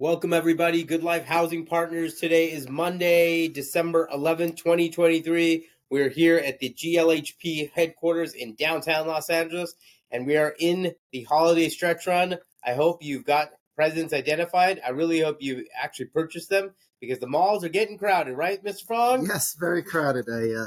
[0.00, 0.82] Welcome, everybody.
[0.82, 2.14] Good Life Housing Partners.
[2.14, 5.68] Today is Monday, December 11th, 2023.
[5.88, 9.74] We're here at the GLHP headquarters in downtown Los Angeles,
[10.10, 12.38] and we are in the holiday stretch run.
[12.66, 14.80] I hope you've got presents identified.
[14.84, 18.84] I really hope you actually purchased them because the malls are getting crowded, right, Mr.
[18.84, 19.24] Frog?
[19.28, 20.26] Yes, very crowded.
[20.28, 20.66] I uh,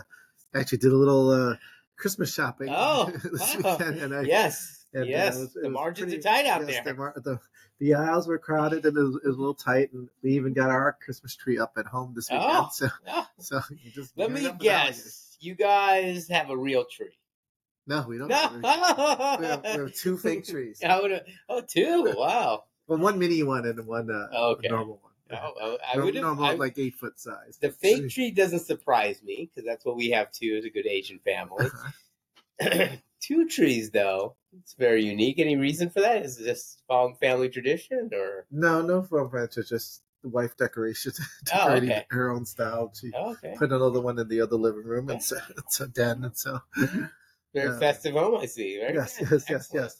[0.57, 1.55] actually did a little uh,
[1.97, 2.69] Christmas shopping.
[2.71, 3.75] Oh, this wow.
[3.77, 4.85] weekend, and I, yes.
[4.93, 5.35] and, uh, yes.
[5.35, 6.93] it was- it the margins pretty- are tight out yes, there.
[6.93, 7.39] The, the,
[7.79, 10.53] the aisles were crowded and it was, it was a little tight, and we even
[10.53, 12.47] got our Christmas tree up at home this weekend.
[12.49, 12.69] Oh.
[12.71, 14.85] So, Ah, so you just let me up and down.
[14.87, 15.37] guess.
[15.39, 17.17] You guys have a real tree.
[17.85, 18.27] No, we don't.
[18.27, 18.49] No.
[18.53, 18.67] We
[19.45, 20.81] have, we have, two fake trees.
[20.87, 22.13] I would oh, two.
[22.17, 22.63] Wow.
[22.87, 24.67] Well, one mini one and one uh, Okay.
[24.67, 25.39] normal one.
[25.39, 26.23] Oh, oh, I would have.
[26.23, 27.57] normal, like eight foot size.
[27.61, 30.87] The fake tree doesn't surprise me because that's what we have too as a good
[30.87, 31.67] Asian family.
[33.27, 35.37] Two trees, though, it's very unique.
[35.39, 36.23] Any reason for that?
[36.25, 39.57] Is it just following family tradition, or No, no foam plants.
[39.57, 41.11] It's just the wife decoration,
[41.53, 42.05] Oh, decorating okay.
[42.11, 42.93] her own style.
[42.99, 45.87] She oh, okay, put another one in the other living room, and so it's a
[45.87, 46.61] den, and so
[47.53, 48.37] very uh, festive home?
[48.39, 48.77] I see.
[48.77, 49.29] Very yes, good.
[49.31, 49.93] yes, yes, Excellent.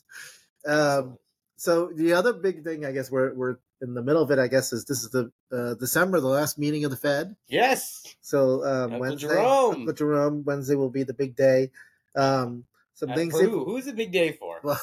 [0.66, 0.74] yes.
[0.74, 1.18] Um,
[1.58, 4.40] so the other big thing, I guess, we're we're in the middle of it.
[4.40, 7.36] I guess is this is the uh, December, the last meeting of the Fed.
[7.48, 8.04] Yes.
[8.22, 9.76] So um, Uncle Wednesday, Jerome.
[9.76, 11.72] Uncle Jerome, Wednesday will be the big day.
[12.16, 12.64] Um,
[12.98, 13.34] some Uh, things.
[13.34, 13.64] for they- who?
[13.64, 14.60] Who's a big day for?
[14.64, 14.82] well,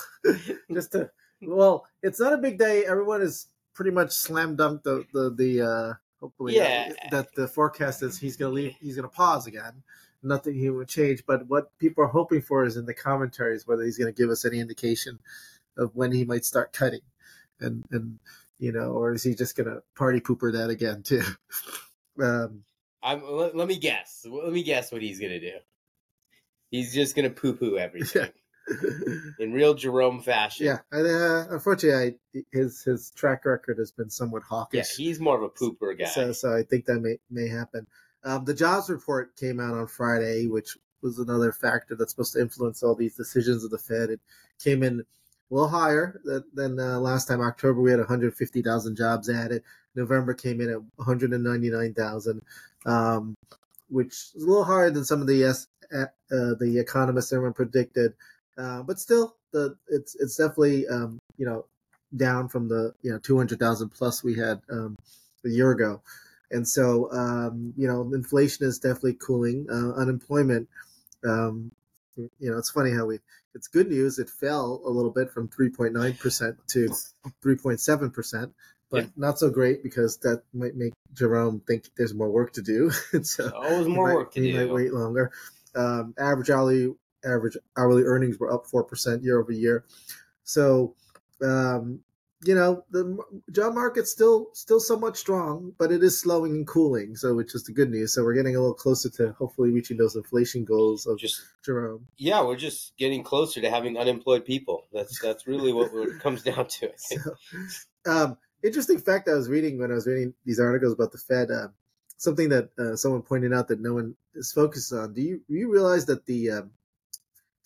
[0.72, 1.10] just to
[1.42, 2.84] well, it's not a big day.
[2.86, 6.88] Everyone is pretty much slam dunked the the the uh, hopefully Yeah.
[6.88, 8.74] that, that the forecast is he's gonna leave.
[8.80, 9.82] He's gonna pause again.
[10.22, 11.24] Nothing he would change.
[11.26, 14.44] But what people are hoping for is in the commentaries whether he's gonna give us
[14.44, 15.18] any indication
[15.76, 17.02] of when he might start cutting,
[17.60, 18.18] and and
[18.60, 21.22] you know, or is he just gonna party pooper that again too?
[22.22, 22.62] Um,
[23.02, 24.24] I'm, let, let me guess.
[24.30, 25.56] Let me guess what he's gonna do.
[26.74, 28.30] He's just gonna poo poo everything
[29.38, 30.66] in real Jerome fashion.
[30.66, 34.96] yeah, and, uh, unfortunately, I, his his track record has been somewhat Yeah, hawkish.
[34.96, 36.06] he's more of a pooper guy.
[36.06, 37.86] So, so I think that may may happen.
[38.24, 42.40] Um, the jobs report came out on Friday, which was another factor that's supposed to
[42.40, 44.08] influence all these decisions of the Fed.
[44.10, 44.20] It
[44.62, 47.42] came in a little higher than, than uh, last time.
[47.42, 49.62] October we had 150,000 jobs added.
[49.94, 52.42] November came in at 199,000,
[52.86, 53.36] um,
[53.90, 55.44] which is a little higher than some of the
[55.92, 56.06] uh,
[56.60, 58.14] the economists everyone predicted,
[58.58, 61.66] uh, but still, the it's it's definitely um, you know
[62.16, 64.96] down from the you know 200,000 plus we had um,
[65.44, 66.00] a year ago.
[66.50, 69.66] And so, um, you know, inflation is definitely cooling.
[69.68, 70.68] Uh, unemployment,
[71.24, 71.72] um,
[72.16, 73.18] you know, it's funny how we,
[73.56, 74.20] it's good news.
[74.20, 76.88] It fell a little bit from 3.9% to
[77.42, 78.52] 3.7%,
[78.90, 79.06] but Yeah.
[79.16, 82.90] not so great because that might make Jerome think there's more work to do.
[83.22, 84.58] so Always more might- work to he do.
[84.58, 85.32] might wait longer.
[85.76, 86.92] Um, average hourly
[87.24, 89.84] average hourly earnings were up four percent year over year.
[90.44, 90.94] So,
[91.42, 92.00] um,
[92.44, 93.18] you know, the
[93.50, 97.16] job market's still still somewhat strong, but it is slowing and cooling.
[97.16, 98.12] So, which is the good news.
[98.12, 102.06] So, we're getting a little closer to hopefully reaching those inflation goals of Just Jerome.
[102.18, 104.84] yeah, we're just getting closer to having unemployed people.
[104.92, 106.88] That's that's really what it comes down to.
[106.88, 107.22] I think.
[107.22, 107.34] So,
[108.06, 111.50] um, interesting fact I was reading when I was reading these articles about the Fed.
[111.50, 111.68] Uh,
[112.16, 115.14] something that uh, someone pointed out that no one is focused on.
[115.14, 116.70] Do you you realize that the um,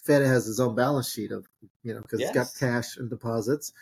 [0.02, 1.46] Fed has its own balance sheet of
[1.82, 3.72] you know because it's got cash and deposits,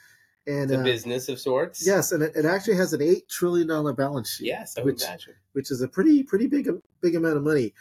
[0.46, 1.86] and It's a uh, business of sorts.
[1.86, 4.48] yes, and it, it actually has an eight trillion dollar balance sheet.
[4.48, 5.34] Yes, I which imagine.
[5.52, 6.68] which is a pretty pretty big
[7.00, 7.74] big amount of money.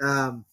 [0.00, 0.44] Um,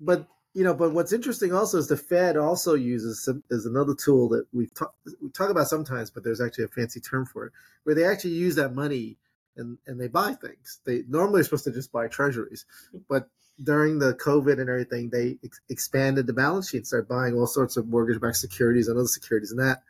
[0.00, 3.94] but you know, but what's interesting also is the Fed also uses some, is another
[3.94, 7.46] tool that we've talk, we talk about sometimes, but there's actually a fancy term for
[7.46, 7.52] it,
[7.84, 9.18] where they actually use that money
[9.58, 10.80] and and they buy things.
[10.86, 12.64] They normally are supposed to just buy treasuries,
[13.08, 13.28] but
[13.62, 17.76] during the COVID and everything, they ex- expanded the balance sheet, started buying all sorts
[17.76, 19.82] of mortgage-backed securities and other securities, and that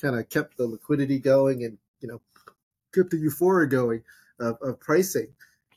[0.00, 2.20] kind of kept the liquidity going and you know
[2.94, 4.02] kept the euphoria going
[4.40, 5.28] of, of pricing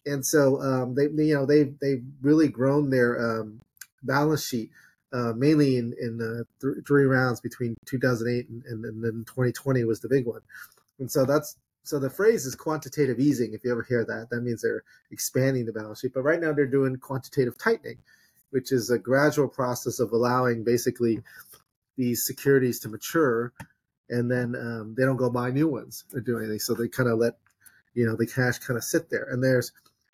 [0.06, 3.62] and so um, they, they, you know, they've they've really grown their um,
[4.04, 4.72] balance sheet
[5.14, 9.84] uh, mainly in in uh, th- three rounds between 2008 and, and, and then 2020
[9.84, 10.42] was the big one,
[11.00, 13.54] and so that's so the phrase is quantitative easing.
[13.54, 16.14] If you ever hear that, that means they're expanding the balance sheet.
[16.14, 18.00] But right now they're doing quantitative tightening,
[18.50, 21.22] which is a gradual process of allowing basically
[21.96, 23.54] these securities to mature,
[24.10, 26.60] and then um, they don't go buy new ones or do anything.
[26.60, 27.38] So they kind of let
[27.94, 29.28] you know the cash kind of sit there.
[29.30, 29.72] And there's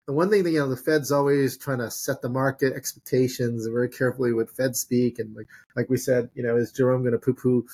[0.07, 3.65] the one thing that you know the Fed's always trying to set the market expectations
[3.65, 7.13] very carefully with Fed speak and like like we said, you know, is Jerome going
[7.13, 7.65] to poo poo,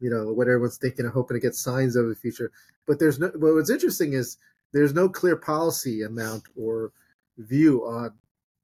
[0.00, 2.50] you know, what everyone's thinking and hoping to get signs of the future.
[2.86, 3.30] But there's no.
[3.30, 4.38] But what's interesting is
[4.72, 6.92] there's no clear policy amount or
[7.38, 8.12] view on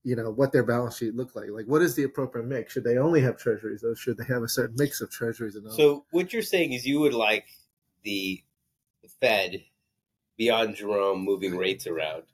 [0.02, 1.50] you know what their balance sheet look like.
[1.50, 2.72] Like what is the appropriate mix?
[2.72, 5.70] Should they only have treasuries, or should they have a certain mix of treasuries and?
[5.72, 7.46] So what you're saying is you would like
[8.02, 8.42] the
[9.20, 9.62] Fed
[10.36, 12.24] beyond Jerome moving rates around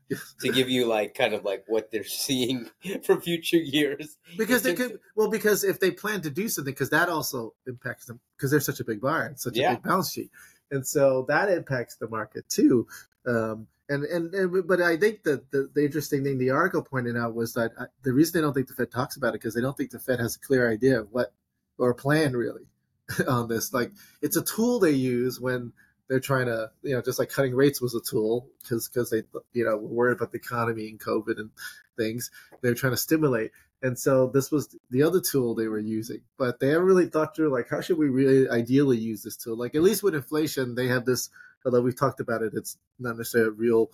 [0.41, 2.69] to give you like kind of like what they're seeing
[3.05, 4.17] for future years.
[4.37, 8.07] because they could well because if they plan to do something because that also impacts
[8.07, 9.73] them because they're such a big buyer and such Yeah.
[9.73, 10.31] a big balance sheet
[10.71, 12.87] and so that impacts the market too
[13.27, 17.17] um and and, and but i think that the, the interesting thing the article pointed
[17.17, 19.55] out was that uh, the reason they don't think the fed talks about it because
[19.55, 21.33] they don't think the fed has a clear idea of what
[21.79, 22.67] or plan really
[23.29, 25.73] on this like it's a tool they use when
[26.09, 29.23] they're trying to you know just like cutting rates was a tool because because they
[29.53, 31.51] you know were worried about the economy and covid and
[31.97, 32.31] things.
[32.63, 33.51] They're trying to stimulate.
[33.85, 36.21] And so this was the other tool they were using.
[36.39, 39.57] But they haven't really thought through like how should we really ideally use this tool?
[39.57, 41.31] Like at least with inflation they have this
[41.65, 43.91] although we've talked about it it's not necessarily a real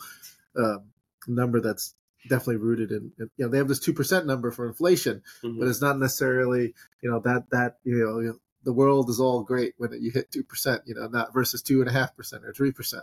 [0.56, 0.84] um,
[1.26, 1.94] number that's
[2.28, 5.58] definitely rooted in, in you know they have this 2% number for inflation Mhm.
[5.58, 9.74] but it's not necessarily you know that that you know the world is all great
[9.78, 12.94] when you hit 2%, you know, not versus 2.5% or 3%.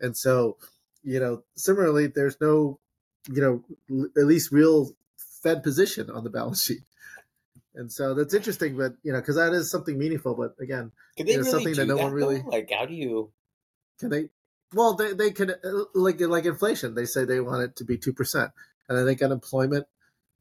[0.00, 0.56] And so,
[1.02, 2.78] you know, similarly, there's no,
[3.28, 3.42] you
[3.88, 4.92] know, at least real
[5.42, 6.82] Fed position on the balance sheet.
[7.74, 10.34] And so that's interesting, but, you know, because that is something meaningful.
[10.34, 12.38] But again, it's you know, really something that no that, one really.
[12.38, 12.48] Though?
[12.48, 13.32] Like, how do you.
[13.98, 14.28] Can they.
[14.74, 17.98] Well, they, they can, uh, like, like inflation, they say they want it to be
[17.98, 18.52] 2%.
[18.88, 19.86] And I think unemployment,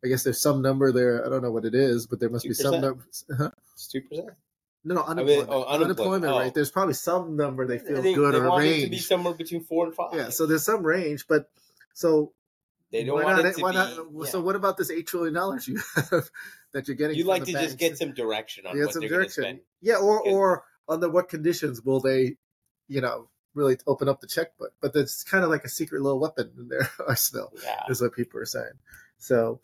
[0.04, 1.26] I guess there's some number there.
[1.26, 2.48] I don't know what it is, but there must 2%.
[2.48, 3.04] be some number.
[3.38, 3.52] Huh?
[3.74, 4.30] It's 2%.
[4.84, 5.50] No, no, unemployment.
[5.50, 6.40] I mean, oh, unemployment, unemployment oh.
[6.40, 6.54] rate.
[6.54, 8.78] There's probably some number they feel they, good they or want range.
[8.78, 10.14] It to be somewhere between four and five.
[10.14, 11.50] Yeah, so there's some range, but
[11.94, 12.34] so
[12.92, 14.26] they don't why want not, it to why be, not, yeah.
[14.26, 16.30] So what about this eight trillion dollars you have
[16.74, 17.16] that you're getting?
[17.16, 17.68] You like to banks?
[17.68, 19.60] just get some direction on you what they're going spend.
[19.82, 22.38] Yeah, or or under what conditions will they,
[22.88, 24.74] you know, really open up the checkbook?
[24.82, 27.84] But that's kind of like a secret little weapon in their arsenal, yeah.
[27.88, 28.74] is what people are saying.
[29.20, 29.62] So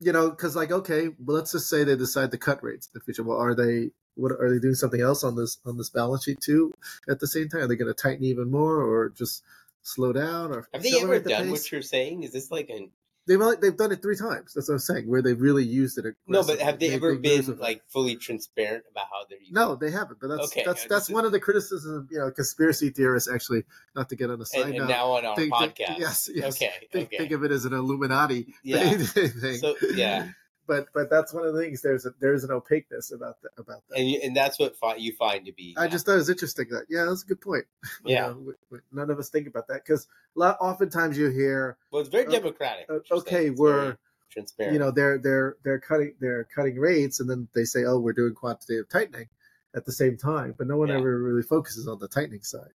[0.00, 2.98] you know, because like, okay, well, let's just say they decide to cut rates in
[2.98, 3.22] the future.
[3.22, 6.40] Well, are they what are they doing something else on this on this balance sheet
[6.40, 6.72] too?
[7.08, 9.42] At the same time, are they going to tighten even more, or just
[9.82, 11.50] slow down, or Have they ever the done pace?
[11.50, 12.22] what you're saying?
[12.24, 12.90] Is this like an
[13.28, 14.54] They've only, they've done it three times.
[14.54, 15.08] That's what I'm saying.
[15.08, 16.14] Where they've really used it.
[16.28, 16.44] no?
[16.44, 19.52] But have they made ever been like fully transparent about how they're using?
[19.52, 20.20] No, they haven't.
[20.20, 22.08] But that's Okay, that's I that's one of the criticisms.
[22.12, 23.64] You know, conspiracy theorists actually
[23.96, 25.98] not to get on the side And, and now on our think- think- podcast.
[25.98, 26.54] yes, yes.
[26.54, 26.70] Okay.
[26.92, 27.16] think, okay.
[27.18, 28.90] think of it as an Illuminati yeah.
[28.96, 29.56] thing.
[29.58, 30.28] So yeah,
[30.66, 31.82] but but that's one of the things.
[31.82, 33.98] There's a, there's an opaqueness about that about that.
[33.98, 35.74] and you, and that's what fi- you find to be.
[35.78, 37.64] I just thought it was interesting that yeah, that's a good point.
[38.04, 38.26] You yeah.
[38.28, 42.10] know, we- we- none of us think about that because oftentimes you hear Well, it's
[42.10, 42.86] very uh, democratic.
[42.90, 43.50] uh, okay.
[43.50, 43.96] We're
[44.30, 44.72] transparent.
[44.74, 48.12] you know they're they're they're cutting they're cutting rates and then they say oh we're
[48.12, 49.28] doing quantitative tightening
[49.74, 50.96] at the same time, but no one Yeah.
[50.98, 52.70] ever really focuses on the tightening side.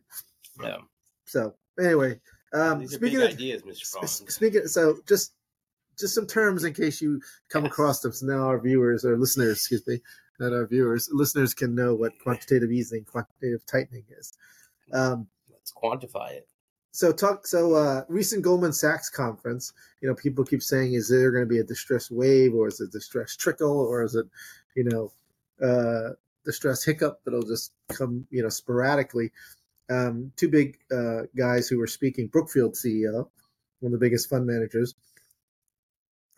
[0.62, 0.76] yeah.
[1.26, 2.20] So anyway,
[2.52, 4.30] um, These speaking of ideas, Mr.
[4.30, 5.32] Speaking, so just
[6.00, 7.72] just some terms in case you come Yes.
[7.72, 8.12] across them.
[8.12, 10.00] So now our viewers or listeners, excuse me,
[10.38, 14.32] not our viewers, listeners can know what quantitative easing, quantitative tightening is.
[14.92, 16.48] Um, Let's quantify it.
[16.92, 17.46] so talk.
[17.46, 19.72] So uh, recent Goldman Sachs conference.
[20.00, 22.80] You know, people keep saying, is there going to be a distress wave, or is
[22.80, 24.26] it distress trickle, or is it,
[24.74, 25.12] you know,
[25.62, 26.14] uh,
[26.44, 29.30] distress hiccup that'll just come, you know, sporadically?
[29.90, 32.28] Um, two big uh, guys who were speaking.
[32.28, 33.28] Brookfield CEO,
[33.80, 34.94] one of the biggest fund managers,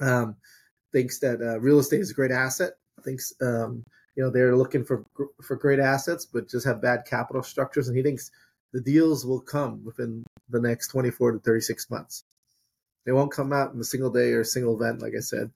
[0.02, 0.36] um,
[0.92, 2.72] thinks that uh, real estate is a great asset.
[3.04, 3.82] Thinks um,
[4.14, 5.04] you know they're looking for
[5.42, 8.30] for great assets, but just have bad capital structures, and he thinks
[8.72, 12.24] the deals will come within the next 24 to 36 months.
[13.04, 15.50] They won't come out in a single day or a single event, like I said,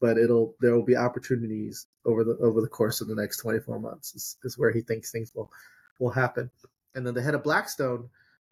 [0.00, 3.78] but it'll there will be opportunities over the over the course of the next 24
[3.78, 4.14] months.
[4.14, 5.50] Is, is where he thinks things will
[5.98, 6.50] will happen.
[6.94, 8.08] And then the head of Blackstone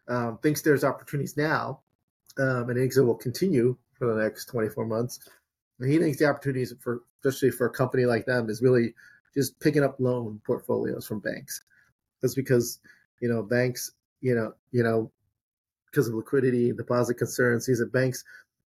[0.07, 1.81] um, thinks there's opportunities now,
[2.37, 5.19] um, and thinks it will continue for the next 24 months.
[5.79, 8.93] And he thinks the opportunities for especially for a company like them is really
[9.33, 11.61] just picking up loan portfolios from banks.
[12.21, 12.79] That's because
[13.21, 13.91] you know banks,
[14.21, 15.11] you know, you know,
[15.89, 18.23] because of liquidity deposit concerns, these are banks.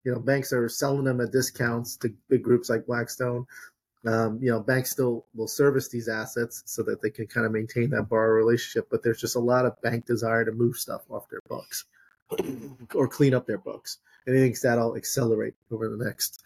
[0.04, 3.46] You know, banks are selling them at discounts to big groups like Blackstone.
[4.04, 7.52] Um, you know, banks still will service these assets so that they can kind of
[7.52, 8.88] maintain that borrower relationship.
[8.90, 11.84] But there's just a lot of bank desire to move stuff off their books
[12.94, 16.42] or clean up their books, and he thinks that'll accelerate over the next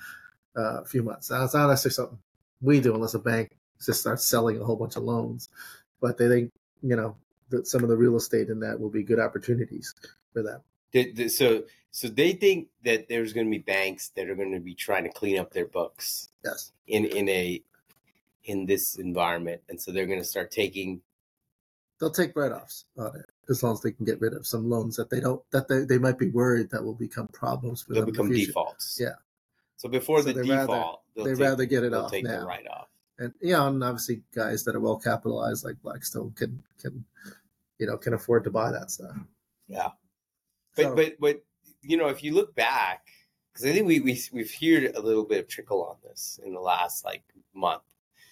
[0.56, 1.30] uh, few months.
[1.30, 2.18] Now, it's not necessarily something
[2.62, 5.48] we do unless a bank just starts selling a whole bunch of loans,
[6.00, 6.52] but they think
[6.82, 7.16] you know
[7.50, 9.94] that some of the real estate in that will be good opportunities
[10.32, 10.60] for them.
[10.92, 14.52] The- the- so so they think that there's going to be banks that are going
[14.52, 16.72] to be trying to clean up their books Yes.
[16.86, 17.62] in in a
[18.44, 21.00] in this environment, and so they're going to start taking.
[21.98, 24.96] They'll take write-offs on it as long as they can get rid of some loans
[24.96, 28.02] that they don't that they, they might be worried that will become problems for They'll
[28.06, 28.08] them.
[28.08, 28.98] in the become defaults.
[29.00, 29.14] Yeah.
[29.76, 32.30] So before So the rather- default, they'll They take, rather get it off take the
[32.32, 32.46] now.
[32.46, 32.88] write off.
[33.18, 37.04] and you know, and obviously guys that are well capitalized like Blackstone can can
[37.78, 39.16] you know can afford to buy that stuff.
[39.68, 39.90] Yeah.
[40.76, 41.44] But So- but but
[41.82, 43.06] you know, if you look back,
[43.52, 46.52] because I think we we we've heard a little bit of trickle on this in
[46.52, 47.22] the last like
[47.54, 47.82] month,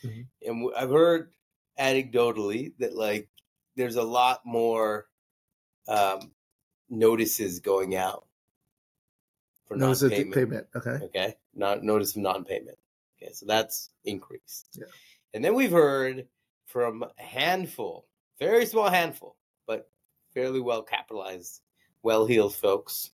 [0.03, 0.27] Mhm.
[0.43, 1.31] and i've heard
[1.79, 3.29] anecdotally that like
[3.77, 5.07] there's a lot more
[5.89, 6.31] um,
[6.89, 8.27] notices going out
[9.67, 10.35] for Notice of non-payment.
[10.35, 10.67] payment.
[10.77, 11.05] Okay.
[11.07, 12.79] Okay, not notice of non-payment.
[13.21, 14.69] Okay, so that's increased.
[14.79, 14.87] Yeah.
[15.33, 16.27] And then we've heard
[16.67, 18.07] from a handful,
[18.39, 19.91] very small handful, but
[20.35, 21.61] fairly well capitalized,
[22.03, 23.11] well-heeled folks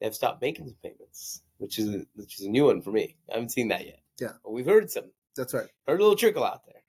[0.00, 2.90] that have stopped making some payments, which is a, which is a new one for
[2.92, 3.16] me.
[3.30, 4.00] I haven't seen that yet.
[4.18, 4.32] Yeah.
[4.42, 5.66] but we've heard some, That's right.
[5.86, 6.82] heard a little trickle out there.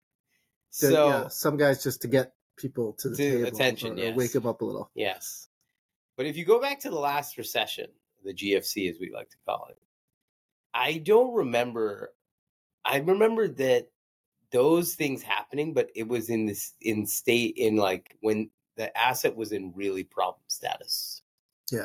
[0.70, 4.16] So, So yeah, some guys just to get people to the To table, attention, yes.
[4.16, 4.90] wake them up a little.
[4.94, 5.48] Yes.
[6.16, 7.86] But if you go back to the last recession,
[8.24, 9.78] the GFC as we like to call it,
[10.72, 12.12] I don't remember
[12.84, 13.88] I remember that
[14.50, 19.34] those things happening, but it was in this in state in like when the asset
[19.36, 21.22] was in really problem status.
[21.72, 21.84] Yeah.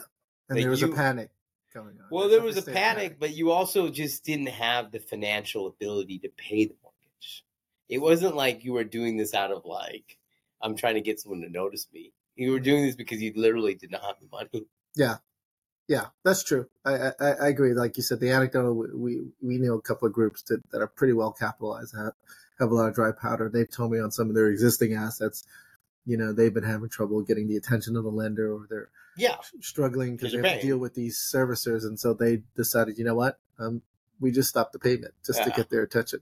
[0.49, 1.29] And That there was you- a panic
[1.73, 2.07] coming on.
[2.11, 6.19] Well, there was a state panic, but you also just didn't have the financial ability
[6.19, 7.45] to pay the mortgage.
[7.87, 10.17] It wasn't like you were doing this out of like,
[10.61, 12.13] I'm trying to get someone to notice me.
[12.35, 14.65] You were doing this because you literally did not have the money.
[14.95, 15.17] Yeah,
[15.87, 16.69] yeah, that's true.
[16.85, 17.73] I, I I agree.
[17.73, 20.87] Like you said, the anecdotal we we, know a couple of groups that, that are
[20.87, 22.13] pretty well capitalized, have,
[22.59, 23.49] have a lot of dry powder.
[23.49, 25.45] They've told me on some of their existing assets,
[26.05, 29.37] you know, they've been having trouble getting the attention of the lender, or they're Yeah.
[29.61, 33.15] struggling because they have to deal with these servicers, and so they decided, you know
[33.15, 33.81] what, um,
[34.19, 36.21] we just stopped the payment just to get their attention,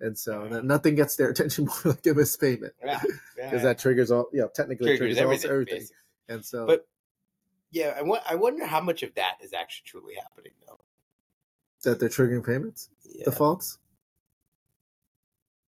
[0.00, 0.60] and so Yeah.
[0.62, 3.00] nothing gets their attention more like a missed payment Yeah.
[3.36, 5.50] because that triggers all, you know, technically triggers triggers, everything.
[5.50, 5.96] everything, basically.
[6.28, 6.86] and so But
[7.70, 10.78] yeah, I, I wonder how much of that is actually truly happening though.
[11.84, 13.24] that they're triggering payments Yeah.
[13.26, 13.78] defaults.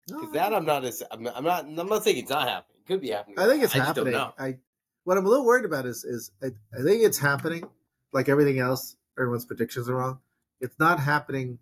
[0.07, 2.79] Because that I'm not as I'm, I'm not I'm not saying it's not happening.
[2.81, 3.39] It could be happening.
[3.39, 4.15] I think it's I happening.
[4.15, 4.57] I
[5.05, 6.47] what I'm a little worried about is is I,
[6.77, 7.65] I think it's happening.
[8.13, 10.21] Like everything else, everyone's predictions are wrong.
[10.63, 11.59] It's not happening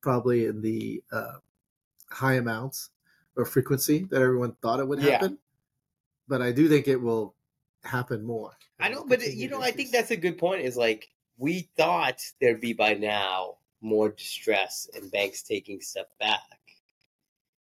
[0.00, 1.34] probably in the uh,
[2.12, 2.90] high amounts
[3.36, 5.12] or frequency that everyone thought it would Yeah.
[5.12, 5.38] happen.
[6.28, 7.34] But I do think it will
[7.82, 8.52] happen more.
[8.78, 10.62] I don't, but uh, you to know, I think that's a good point.
[10.62, 16.40] Is like we thought there'd be by now more distress and banks taking stuff back,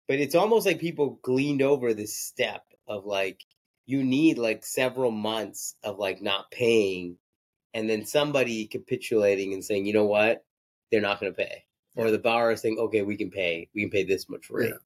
[0.08, 3.42] but it's almost like people gleaned over this step of like
[3.86, 7.16] you need like several months of like not paying,
[7.74, 10.44] and then somebody capitulating and saying, you know what,
[10.90, 13.90] they're not going to pay, or the borrower saying, okay, we can pay, we can
[13.90, 14.70] pay this much rate.
[14.70, 14.76] Yeah.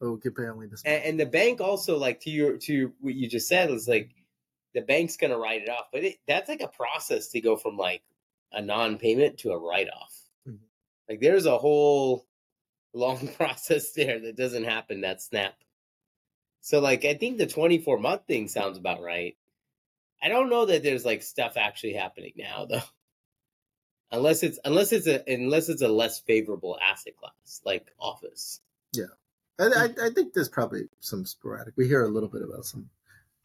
[0.00, 0.82] Oh, get pay only this.
[0.84, 4.10] and, and the bank also like to your to what you just said is like
[4.74, 7.76] the bank's gonna write it off but it, that's like a process to go from
[7.78, 8.02] like
[8.52, 10.12] a non-payment to a write-off
[10.46, 10.58] Mhm.
[11.08, 12.26] like there's a whole
[12.92, 15.54] long process there that doesn't happen that snap
[16.60, 19.36] so like i think the 24 month thing sounds about right
[20.22, 22.82] i don't know that there's like stuff actually happening now though
[24.14, 28.60] unless it's unless it's a unless it's a less favorable asset class like office
[28.92, 29.06] Yeah,
[29.58, 31.74] I, I, I think there's probably some sporadic.
[31.76, 32.90] We hear a little bit about some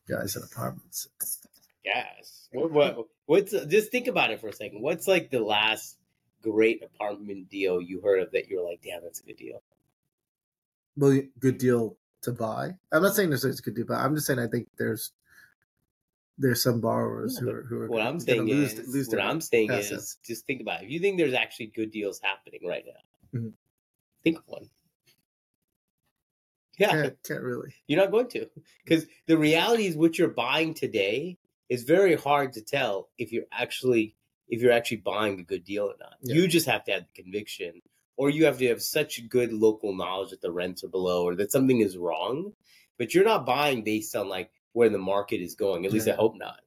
[0.08, 1.08] guys in apartments.
[1.84, 2.48] Yes.
[2.52, 4.82] What, what what's just think about it for a second.
[4.82, 5.98] What's like the last
[6.42, 9.62] great apartment deal you heard of that you're like, damn, that's a good deal.
[10.96, 12.72] Well, good deal to buy.
[12.92, 15.12] I'm not saying there's a good deal, but I'm just saying I think there's
[16.39, 19.22] there's some borrowers Yeah, who are who are What I'm saying lose, is, lose what
[19.22, 19.91] I'm saying assets.
[19.91, 20.86] is, just think about it.
[20.86, 23.53] If you think there's actually good deals happening right now, Mhm.
[24.24, 24.69] think of one.
[26.77, 27.74] Yeah, can't, can't really.
[27.88, 28.50] you're not going to,
[28.86, 33.46] because the reality is, what you're buying today is very hard to tell if you're
[33.51, 34.15] actually
[34.48, 36.15] if you're actually buying a good deal or not.
[36.24, 36.36] Yeah.
[36.36, 37.81] You just have to have the conviction,
[38.17, 41.36] or you have to have such good local knowledge that the rents are below or
[41.36, 42.53] that something is wrong.
[42.98, 45.86] But you're not buying based on like where the market is going.
[45.86, 46.62] At least I hope not,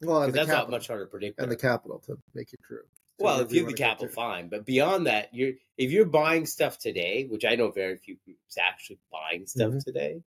[0.00, 1.40] Well, because and the that's not much harder to predict.
[1.40, 2.82] and the capital to make it true.
[3.20, 4.48] So well, if you have the capital, fine.
[4.48, 8.58] But beyond that, you're if you're buying stuff today, which I know very few groups
[8.58, 9.84] actually buying stuff Mhm.
[9.84, 10.22] today,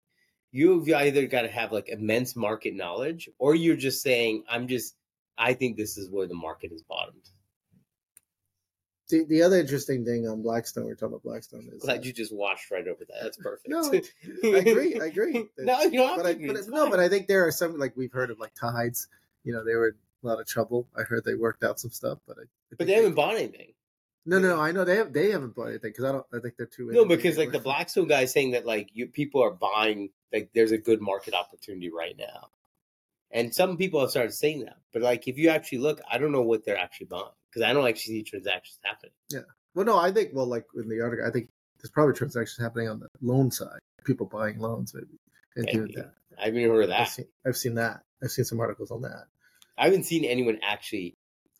[0.52, 4.96] you've either got to have like immense market knowledge, or you're just saying, "I'm just,
[5.38, 7.30] I think this is where the market is bottomed."
[9.08, 12.02] The, the other interesting thing on Blackstone, we are talking about Blackstone, is Glad uh,
[12.02, 13.22] you just washed right over that.
[13.22, 13.68] That's perfect.
[13.68, 13.82] No,
[14.44, 15.00] I agree.
[15.00, 15.46] I agree.
[15.58, 18.12] no, you don't but I, but no, but I think there are some like we've
[18.12, 19.08] heard of like Tides.
[19.44, 19.94] You know, they were in
[20.24, 20.88] a lot of trouble.
[20.98, 23.72] I heard they worked out some stuff, but I, I but they haven't bought anything.
[24.28, 25.12] No, no, I know they have.
[25.12, 26.26] They haven't bought anything because I don't.
[26.34, 26.90] I think they're too.
[26.90, 30.50] No, because like the Blackstone guy is saying that like you people are buying like
[30.52, 32.48] there's a good market opportunity right now,
[33.30, 34.76] and some people have started saying that.
[34.92, 37.72] But like if you actually look, I don't know what they're actually buying because I
[37.72, 39.12] don't actually see transactions happening.
[39.30, 39.40] Yeah.
[39.74, 42.88] Well, no, I think well, like in the article, I think there's probably transactions happening
[42.88, 43.78] on the loan side.
[44.04, 45.18] People buying loans, maybe,
[45.56, 45.94] and doing Maybe.
[45.96, 46.12] that.
[46.38, 47.08] I haven't even heard of I've that.
[47.08, 48.02] seen, I've seen that.
[48.22, 49.24] I've seen some articles on that.
[49.76, 51.14] I haven't seen anyone actually.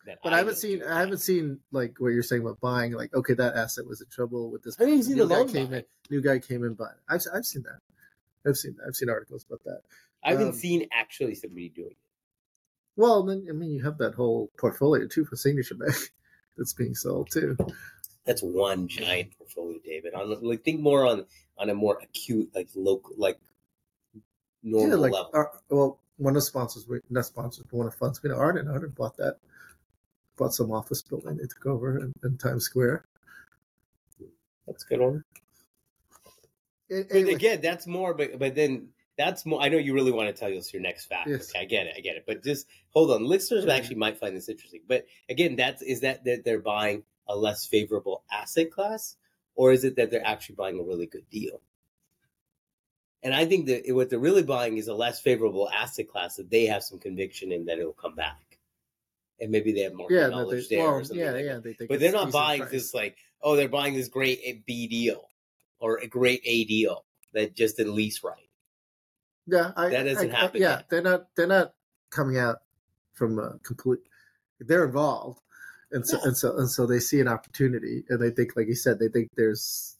[0.05, 2.93] That But I haven't seen I haven't seen like what you're saying about buying.
[2.93, 4.79] Like, okay, that asset was in trouble with this.
[4.79, 5.83] I haven't seen the guy loan came in.
[6.09, 7.79] New guy came in, but I've I've seen that.
[8.49, 8.77] I've seen.
[8.87, 9.81] I've seen articles about that.
[10.23, 11.97] I haven't um, seen actually somebody doing it.
[12.95, 15.95] Well, then I mean, you have that whole portfolio too for Signature Bank
[16.57, 17.55] that's being sold too.
[18.25, 20.13] That's one giant portfolio, David.
[20.13, 21.25] On like think more on
[21.57, 23.39] on a more acute, like local, like
[24.63, 25.31] normal yeah, like level.
[25.33, 28.29] our, well, one of the sponsors, we, not sponsors, but one of the funds, we
[28.29, 28.67] know Arden.
[28.67, 29.37] Arden bought that,
[30.35, 33.05] bought some office building they took over in, in Times Square.
[34.65, 35.23] That's a good one.
[36.91, 38.13] A- But anyway, again, that's more.
[38.13, 39.61] But but then that's more.
[39.61, 41.27] I know you really want to tell us your next fact.
[41.27, 41.49] Yes.
[41.49, 41.95] Okay, I get it.
[41.97, 42.23] I get it.
[42.27, 43.25] But just hold on.
[43.25, 43.73] Listeners Yeah.
[43.73, 44.81] actually might find this interesting.
[44.87, 49.17] But again, that's is that that they're buying a less favorable asset class,
[49.55, 51.61] or is it that they're actually buying a really good deal?
[53.23, 56.49] And I think that what they're really buying is a less favorable asset class that
[56.49, 58.59] they have some conviction in that it will come back,
[59.41, 61.99] and maybe they have more yeah, knowledge there well, yeah like yeah they think but
[61.99, 62.71] they're not buying price.
[62.71, 65.27] this like, oh, they're buying this great eh, B deal
[65.79, 68.46] or a great A deal that just at least right.
[69.47, 71.27] Yeah, I, That doesn't I- Yeah, they're not.
[71.35, 71.73] They're not
[72.09, 72.57] coming out
[73.13, 73.99] from a complete.
[74.59, 75.39] They're involved,
[75.91, 76.23] and so Yeah.
[76.27, 79.07] and so and so they see an opportunity, and they think, like you said, they
[79.07, 79.95] think there's,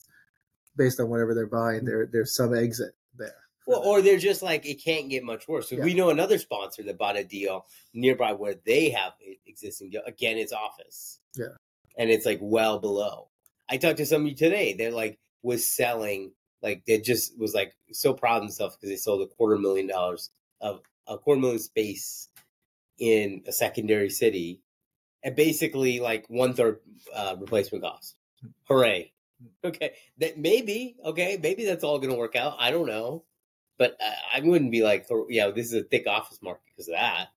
[0.75, 3.35] based on whatever they're buying, there there's some exit there.
[3.65, 5.69] Well, or they're just like it can't get much worse.
[5.69, 5.83] So Yeah.
[5.83, 9.13] we know another sponsor that bought a deal nearby where they have
[9.45, 10.01] existing deal.
[10.05, 11.19] Again, it's office.
[11.35, 11.55] Yeah.
[11.99, 13.27] and it's like well below.
[13.69, 14.73] I talked to somebody today.
[14.73, 18.95] They're like was selling like they just was like so proud of themselves because they
[18.95, 20.29] sold a quarter million dollars
[20.61, 22.29] of a quarter million space
[22.99, 24.61] in a secondary city
[25.23, 26.79] at basically like one third
[27.13, 28.15] uh, replacement cost.
[28.65, 29.13] Hooray!
[29.63, 32.55] Okay, that maybe okay, maybe that's all going to work out.
[32.59, 33.23] I don't know,
[33.77, 36.87] but I, I wouldn't be like, "Oh, yeah, this is a thick office market because
[36.87, 37.27] of that.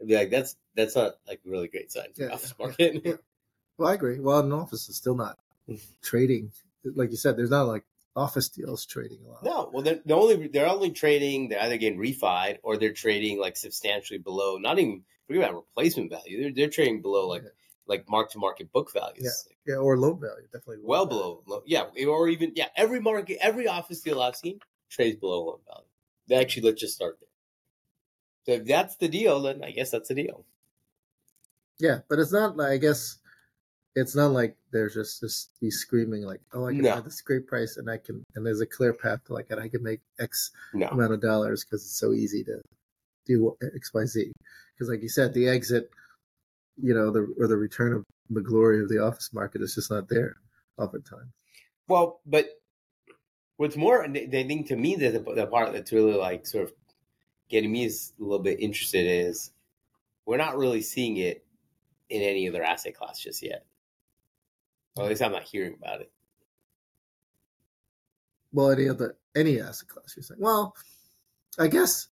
[0.00, 2.54] I'd be like, that's that's not like a really great sign for the Yeah, office
[2.58, 3.02] yeah, market.
[3.04, 3.12] yeah.
[3.76, 4.18] Well, I agree.
[4.20, 5.38] Well, an office is still not
[6.02, 6.52] trading,
[6.84, 7.36] like you said.
[7.36, 7.84] There's not like
[8.16, 9.44] office deals trading a lot.
[9.44, 11.48] No, well, they're, they're only they're only trading.
[11.48, 14.56] They're either getting refied or they're trading like substantially below.
[14.58, 16.42] Not even forget about replacement value.
[16.42, 17.48] They're they're trading below like Yeah.
[17.86, 19.46] like mark to market book values.
[19.66, 20.78] Yeah, yeah, or loan value, definitely.
[20.78, 21.18] loan well value.
[21.20, 21.42] below.
[21.46, 22.68] low- Yeah, or even yeah.
[22.76, 26.42] Every market, every office deal I've seen trades below loan value.
[26.42, 27.28] Actually let's just start there.
[28.56, 30.44] So if that's the deal, then I guess that's the deal.
[31.78, 33.18] Yeah, but it's not I guess
[33.94, 36.94] it's not like there's just this he's screaming like, oh, I can No.
[36.94, 39.60] buy this great price and I can and there's a clear path to like and
[39.60, 42.60] I can make X No, amount of dollars because it's so easy to
[43.26, 44.32] do X Y Z.
[44.74, 45.90] Because like you said, the exit,
[46.82, 49.90] you know, the or the return of the glory of the office market is just
[49.90, 50.36] not there
[50.78, 51.32] oftentimes.
[51.88, 52.46] Well, but
[53.56, 56.72] what's more, the thing to me that the, the part that's really like sort of
[57.48, 59.50] getting me is a little bit interested is
[60.24, 61.44] we're not really seeing it
[62.08, 63.66] in any other asset class just yet.
[64.96, 66.10] Or at least I'm not hearing about it.
[68.52, 70.40] Well, any other any asset class, you're saying?
[70.40, 70.74] Well,
[71.58, 72.08] I guess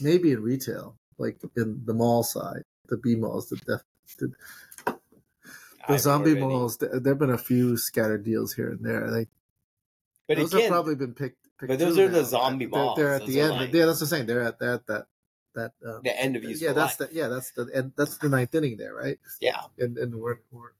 [0.00, 3.82] maybe in retail, like in the mall side, the B malls, the def,
[4.18, 4.32] the,
[5.88, 6.52] the zombie heard of any.
[6.54, 6.78] malls.
[6.78, 9.10] There have been a few scattered deals here and there.
[9.10, 9.26] They
[10.26, 11.36] But those again, have probably been picked.
[11.60, 12.24] picked but those are the now.
[12.24, 12.96] zombie They're- malls.
[12.96, 13.52] They're, at Those the end.
[13.56, 14.24] like- yeah, that's the same.
[14.26, 15.06] They're at that that
[15.54, 15.72] that.
[15.86, 16.62] Um, the end of use.
[16.62, 19.18] yeah, that's the yeah that's the and that's the ninth inning there, right?
[19.40, 19.60] yeah.
[19.78, 20.70] And and we're we're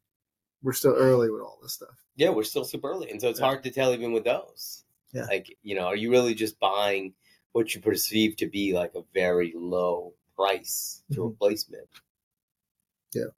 [0.66, 1.94] we're still early with all this stuff.
[2.16, 3.46] Yeah, we're still super early, and so it's Yeah.
[3.46, 4.82] hard to tell even with those.
[5.12, 5.26] Yeah.
[5.26, 7.14] Like, you know, are you really just buying
[7.52, 11.30] what you perceive to be like a very low price to Mhm.
[11.30, 11.88] replacement?
[13.14, 13.30] Yeah.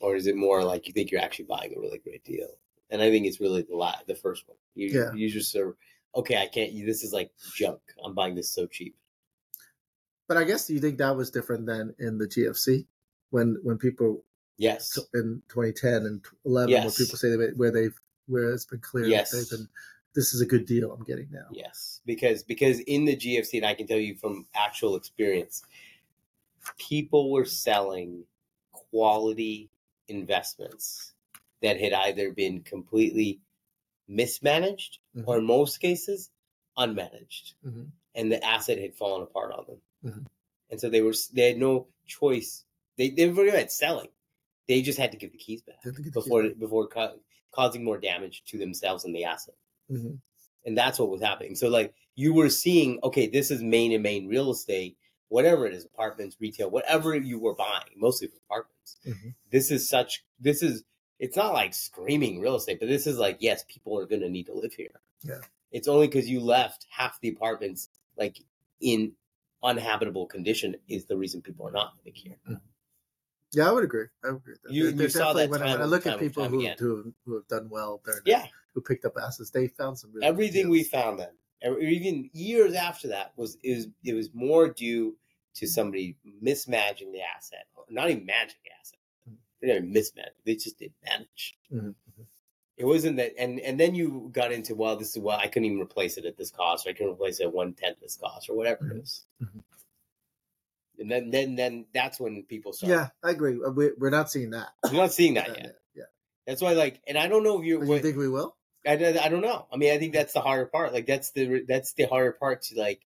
[0.00, 2.58] Or is it more like you think you're actually buying a really great deal?
[2.88, 4.56] And I think it's really the la- the first one.
[4.74, 5.12] You, Yeah.
[5.12, 5.76] you just of,
[6.14, 6.72] okay, I can't.
[6.86, 7.82] This is like junk.
[8.02, 8.96] I'm buying this so cheap.
[10.26, 12.86] But I guess you think that was different than in the GFC
[13.28, 14.24] when when people
[14.60, 14.98] Yes.
[15.14, 16.84] in 2010 and 11 Yes.
[16.84, 19.30] where people say they, where they've where it's been clear Yes.
[19.30, 19.68] that they've been
[20.14, 21.46] this is a good deal I'm getting now.
[21.52, 25.62] Yes, because because in the GFC, and I can tell you from actual experience,
[26.78, 28.24] people were selling
[28.72, 29.70] quality
[30.08, 31.12] investments
[31.62, 33.40] that had either been completely
[34.08, 35.24] mismanaged Mhm.
[35.26, 36.30] or in most cases
[36.76, 37.92] unmanaged, Mhm.
[38.14, 39.82] and the asset had fallen apart on them.
[40.04, 40.26] Mhm.
[40.70, 42.64] And so they were they had no choice.
[42.96, 44.08] They they were at selling.
[44.70, 46.58] They just had to give the keys back the keys before back.
[46.58, 47.14] before ca-
[47.50, 49.56] causing more damage to themselves and the asset
[49.90, 50.20] Mhm.
[50.66, 51.54] and that's what was happening.
[51.56, 54.96] So like you were seeing, okay, this is main and main real estate,
[55.28, 58.90] whatever it is, apartments, retail, whatever you were buying, mostly apartments.
[59.04, 59.34] Mhm.
[59.50, 60.24] This is such.
[60.38, 60.84] This is.
[61.18, 64.28] It's not like screaming real estate, but this is like yes, people are going to
[64.36, 65.00] need to live here.
[65.22, 65.40] Yeah.
[65.72, 68.36] It's only because you left half the apartments like
[68.80, 69.12] in
[69.62, 72.38] unhabitable condition is the reason people are not living here.
[73.52, 74.06] Yeah, I would agree.
[74.24, 74.52] I would agree.
[74.54, 74.72] With that.
[74.72, 77.34] You- you saw that when, time I look time at people who, who have, who
[77.34, 80.84] have done well during Yeah, who picked up assets, they found some really everything we
[80.84, 81.32] found then,
[81.80, 85.16] even years after that, was is it was more due
[85.54, 88.98] to somebody mismanaging the asset, not even managing the asset.
[89.60, 91.58] They didn't mismanage; they just didn't manage.
[91.72, 91.94] Mhm.
[92.76, 95.66] It wasn't that, and and then you got into well, this is well, I couldn't
[95.66, 98.16] even replace it at this cost, or I couldn't replace it at one tenth this
[98.16, 99.26] cost, or whatever it is.
[99.42, 99.62] Mhm.
[101.00, 102.90] And then then then that's when people start.
[102.90, 103.58] Yeah, I agree.
[103.64, 104.68] Uh, We, we're not seeing that.
[104.84, 105.76] We're not seeing that yet.
[105.94, 106.04] yeah.
[106.46, 107.80] That's why, like, and I don't know if you're.
[107.80, 108.56] But you think we will?
[108.86, 109.66] I, I don't know.
[109.72, 110.92] I mean, I think that's the harder part.
[110.92, 113.00] Like that's the that's the harder part to like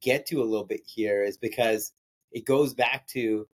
[0.00, 1.92] get to a little bit here is because
[2.32, 3.46] it goes back to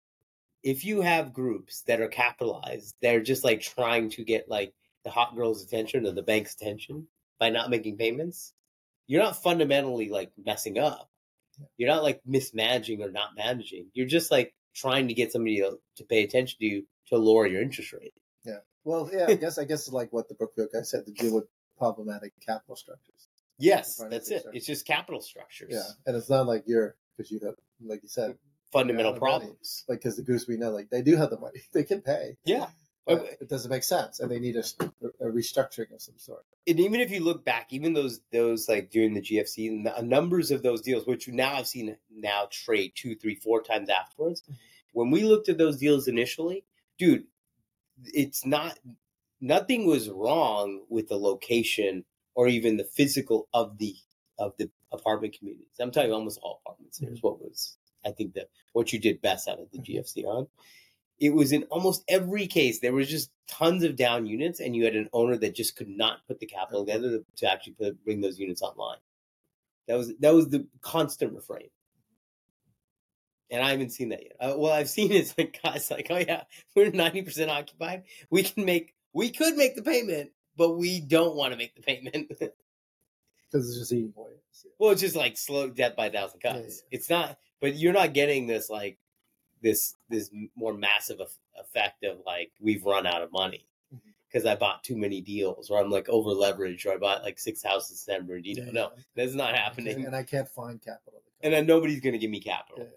[0.62, 5.10] if you have groups that are capitalized, they're just like trying to get like the
[5.10, 7.06] hot girl's attention or the bank's attention
[7.38, 8.52] by not making payments.
[9.06, 11.08] You're not fundamentally like messing up.
[11.76, 13.86] You're not like mismanaging or not managing.
[13.94, 17.46] You're just like trying to get somebody to, to pay attention to you to lower
[17.46, 18.14] your interest rate.
[18.44, 18.58] Yeah.
[18.84, 21.44] Well, yeah, I guess I guess like what the Brookfield guy said to deal with
[21.78, 23.28] problematic capital structures.
[23.58, 24.40] Yes, that's it.
[24.40, 24.56] structure.
[24.56, 25.72] It's just capital structures.
[25.72, 28.36] Yeah, and it's not like you're because you have, like you said,
[28.72, 29.84] fundamental problems.
[29.88, 32.36] like because the goose we know, like they do have the money, they can pay.
[32.44, 32.66] Yeah.
[33.06, 34.64] But it doesn't make sense, and they need a,
[35.20, 36.44] a restructuring of some sort.
[36.66, 40.50] And even if you look back, even those those like during the GFC, uh, numbers
[40.50, 44.42] of those deals, which now I've seen now trade two, three, four times afterwards.
[44.92, 46.64] When we looked at those deals initially,
[46.98, 47.24] dude,
[48.04, 48.78] it's not
[49.40, 53.94] nothing was wrong with the location or even the physical of the
[54.38, 55.68] of the apartment communities.
[55.80, 56.98] I'm talking almost all apartments.
[56.98, 60.48] Here's what was I think that what you did best out of the GFC on.
[61.18, 64.84] It was in almost every case there was just tons of down units, and you
[64.84, 68.04] had an owner that just could not put the capital together to, to actually put,
[68.04, 68.98] bring those units online.
[69.88, 71.68] That was that was the constant refrain,
[73.50, 74.36] and I haven't seen that yet.
[74.40, 76.42] Uh, well, I've seen it's like guys like, oh yeah,
[76.74, 78.04] we're ninety percent occupied.
[78.30, 81.82] We can make we could make the payment, but we don't want to make the
[81.82, 82.32] payment.
[83.48, 84.32] Because it's just eating away.
[84.78, 86.56] Well, it's just like slow death by a thousand cuts.
[86.56, 86.80] Yeah, yeah.
[86.90, 88.98] It's not, but you're not getting this like
[89.62, 91.20] this this more massive
[91.58, 93.66] effect of like we've run out of money
[94.28, 97.38] because I bought too many deals, or I'm like over leveraged, or I bought like
[97.38, 98.64] six houses in San Bernardino.
[98.64, 101.22] Yeah, No, that's not happening, and I can't find capital.
[101.40, 102.84] and then nobody's gonna give me capital.
[102.84, 102.90] Yeah.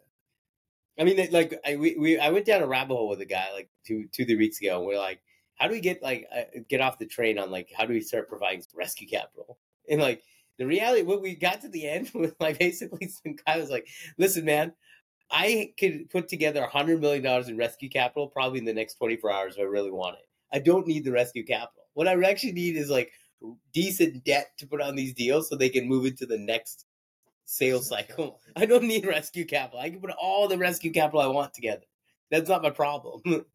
[1.00, 3.54] I mean, like I we, we I went down a rabbit hole with a guy
[3.54, 5.22] like two two three weeks ago, and we're like,
[5.56, 8.02] how do we get like uh, get off the train on like how do we
[8.02, 9.58] start providing rescue capital?
[9.90, 10.22] And like
[10.58, 13.88] the reality, what we got to the end was like basically some guy was like,
[14.18, 14.74] listen, man.
[15.32, 19.16] I could put together hundred million dollars in rescue capital probably in the next twenty
[19.16, 20.28] four hours if I really want it.
[20.52, 21.84] I don't need the rescue capital.
[21.94, 23.12] What I actually need is like
[23.74, 26.86] decent debt to put on these deals so they can move into the next
[27.46, 28.40] sales cycle.
[28.56, 29.80] I don't need rescue capital.
[29.80, 31.86] I can put all the rescue capital I want together.
[32.32, 33.22] That's not my problem.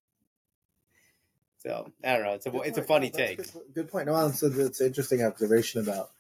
[1.59, 2.33] so I don't know.
[2.33, 3.37] It's a Good it's a funny No, take.
[3.39, 4.07] Good, good point.
[4.07, 6.11] No, so it's an interesting observation about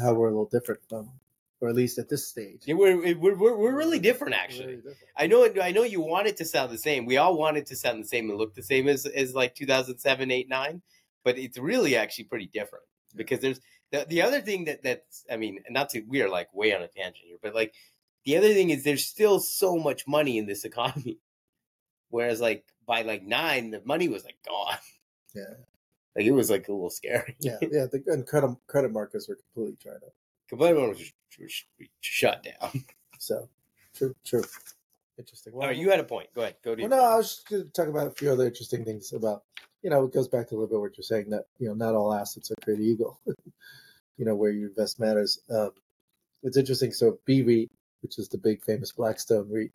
[0.00, 1.10] how we're a little different from,
[1.60, 2.62] or at least at this stage.
[2.66, 4.66] Yeah, we're, we're we're we're really different actually.
[4.66, 4.98] really different.
[5.16, 7.06] I know I know you want it to sound the same.
[7.06, 9.54] We all want it to sound the same and look the same as as like
[9.54, 10.82] 2007, 8, 9,
[11.24, 13.60] but it's really actually pretty different because there's
[13.92, 16.82] the, the other thing that that's I mean, not to we are like way on
[16.82, 17.74] a tangent here, but like
[18.24, 21.18] the other thing is there's still so much money in this economy.
[22.10, 24.78] Whereas like by like 9 the money was like gone.
[25.34, 25.54] Yeah.
[26.14, 27.36] Like it was like a little scary.
[27.40, 27.86] Yeah, yeah.
[27.92, 30.14] The and credit credit markets were completely dried up.
[30.48, 31.12] Completely
[31.44, 31.62] was
[32.00, 32.84] shut down.
[33.18, 33.48] So
[33.94, 34.44] true, true.
[35.18, 35.54] Interesting.
[35.54, 36.28] All right, you had a point.
[36.34, 36.56] Go ahead.
[36.62, 38.84] Go to Well, no, I was just going to talk about a few other interesting
[38.84, 39.42] things about,
[39.82, 41.74] you know, it goes back to a little bit what you're saying that, you know,
[41.74, 43.18] not all assets are created equal,
[44.18, 45.40] you know, where you invest matters.
[45.50, 45.70] Um,
[46.42, 46.92] it's interesting.
[46.92, 47.70] So B REIT,
[48.02, 49.72] which is the big famous Blackstone REIT,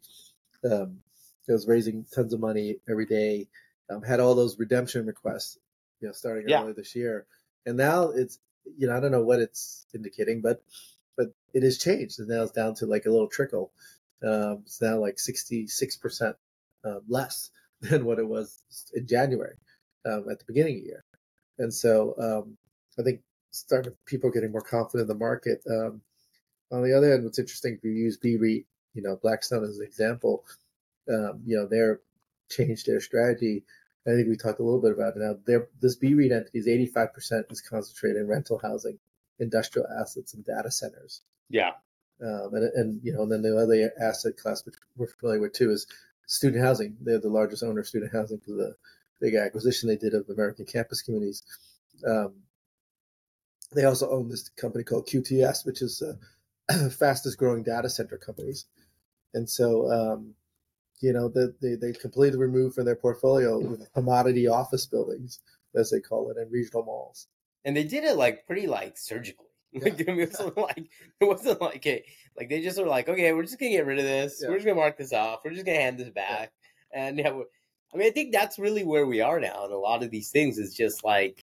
[0.63, 0.99] um,
[1.47, 3.47] it was raising tons of money every day,
[3.89, 5.57] um, had all those redemption requests,
[5.99, 6.61] you know, starting Yeah.
[6.61, 7.25] earlier this year.
[7.65, 8.37] And now it's,
[8.77, 10.61] you know, I don't know what it's indicating, but
[11.53, 12.19] it has changed.
[12.19, 13.71] And now it's down to like a little trickle.
[14.23, 16.33] Um, it's now like 66%
[16.85, 18.61] uh, less than what it was
[18.93, 19.55] in January
[20.05, 21.03] um, at the beginning of the year.
[21.59, 22.57] And so um,
[22.99, 25.61] I think starting people getting more confident in the market.
[25.69, 26.01] Um,
[26.71, 29.77] on the other end, what's interesting if you use B REIT, you know, Blackstone as
[29.77, 30.45] an example,
[31.09, 31.99] um, you know, they're
[32.49, 33.63] changed their strategy.
[34.07, 35.35] I think we talked a little bit about it now.
[35.45, 38.97] Their, this B REIT entity is 85% is concentrated in rental housing,
[39.39, 41.21] industrial assets, and data centers.
[41.51, 41.71] Yeah.
[42.21, 45.53] Um, and, and you know, and then the other asset class which we're familiar with
[45.53, 45.87] too is
[46.27, 46.97] student housing.
[47.01, 48.75] They're the largest owner of student housing because of the
[49.19, 51.43] big acquisition they did of American Campus Communities.
[52.07, 52.33] Um,
[53.73, 58.65] they also own this company called QTS, which is the fastest growing data center companies.
[59.33, 60.35] and so um,
[61.01, 65.39] you know the, they they completely removed from their portfolio commodity office buildings,
[65.75, 67.27] as they call it, and regional malls.
[67.63, 69.47] And they did it like pretty like surgically.
[69.81, 70.13] Like, Yeah.
[70.13, 70.77] I it wasn't like
[71.19, 72.03] it wasn't like a
[72.37, 74.39] like they just were like, okay, we're just gonna get rid of this.
[74.41, 74.49] Yeah.
[74.49, 75.41] We're just gonna mark this off.
[75.45, 76.51] We're just gonna hand this back.
[76.93, 77.47] And yeah, we're-
[77.93, 79.65] I mean, I think that's really where we are now.
[79.65, 81.43] And a lot of these things is just like,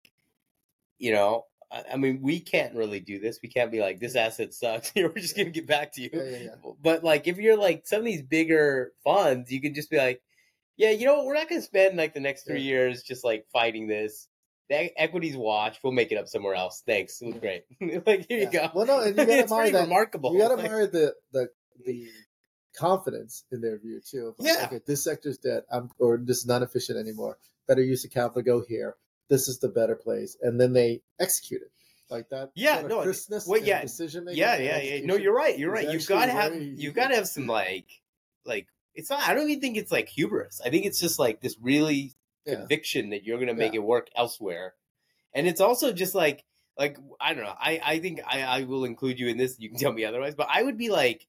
[0.98, 3.40] you know, I, I mean, we can't really do this.
[3.44, 4.94] We can't be like, this asset sucks.
[4.96, 6.10] We're just gonna get back to you.
[6.13, 6.72] Yeah, yeah, yeah.
[6.82, 10.22] But like, if you're like some of these bigger funds, you can just be like,
[10.78, 11.26] yeah, you know, what?
[11.26, 12.70] we're not gonna spend like the next three Yeah.
[12.72, 14.28] years just like fighting this.
[14.70, 15.80] The equities watch.
[15.84, 16.84] We'll make it up somewhere else.
[16.86, 17.22] Thanks.
[17.22, 17.64] It was great.
[18.06, 18.70] like here you go.
[18.74, 19.84] Well, no, and you gotta admire pretty that.
[19.84, 20.34] remarkable.
[20.34, 21.48] You got to Like, admire the the
[21.86, 22.08] the
[22.76, 24.36] confidence in their view too.
[24.38, 24.66] Like, Yeah.
[24.66, 27.38] okay, this sector's dead, I'm, or this is not efficient anymore.
[27.68, 28.42] Better use of capital.
[28.44, 28.96] Go here.
[29.30, 31.72] This is the better place, and then they execute it
[32.10, 32.52] like that.
[32.56, 34.40] Yeah, no, crispness well, yeah, decision making.
[34.40, 35.06] yeah, yeah, yeah.
[35.06, 35.58] No, you're right.
[35.58, 35.90] You're right.
[35.90, 36.56] You've got to have.
[36.56, 37.88] You've got to have some like,
[38.46, 38.68] like.
[38.96, 39.22] It's not.
[39.28, 40.62] I don't even think it's like hubris.
[40.66, 42.12] I think it's just like this really Yeah.
[42.48, 43.80] Conviction that you're going to make Yeah.
[43.82, 44.74] it work elsewhere,
[45.34, 46.44] and it's also just like,
[46.78, 47.56] like I don't know.
[47.60, 49.56] I I think I I will include you in this.
[49.60, 51.28] You can tell me otherwise, but I would be like,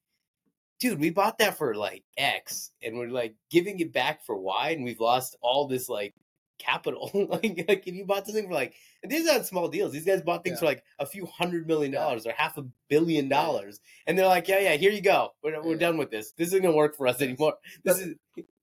[0.79, 4.69] dude, we bought that for like X, and we're like giving it back for Y,
[4.71, 6.13] and we've lost all this like
[6.59, 7.09] capital.
[7.29, 9.93] like, like if you bought something for like, and these aren't small deals.
[9.93, 10.59] These guys bought things Yeah.
[10.59, 11.99] for like a few hundred million Yeah.
[12.01, 15.29] dollars or half a billion dollars, and they're like, yeah, yeah, here you go.
[15.41, 15.77] We're, we're Yeah.
[15.77, 16.31] done with this.
[16.33, 17.55] This isn't gonna work for us anymore.
[17.83, 18.15] This But- is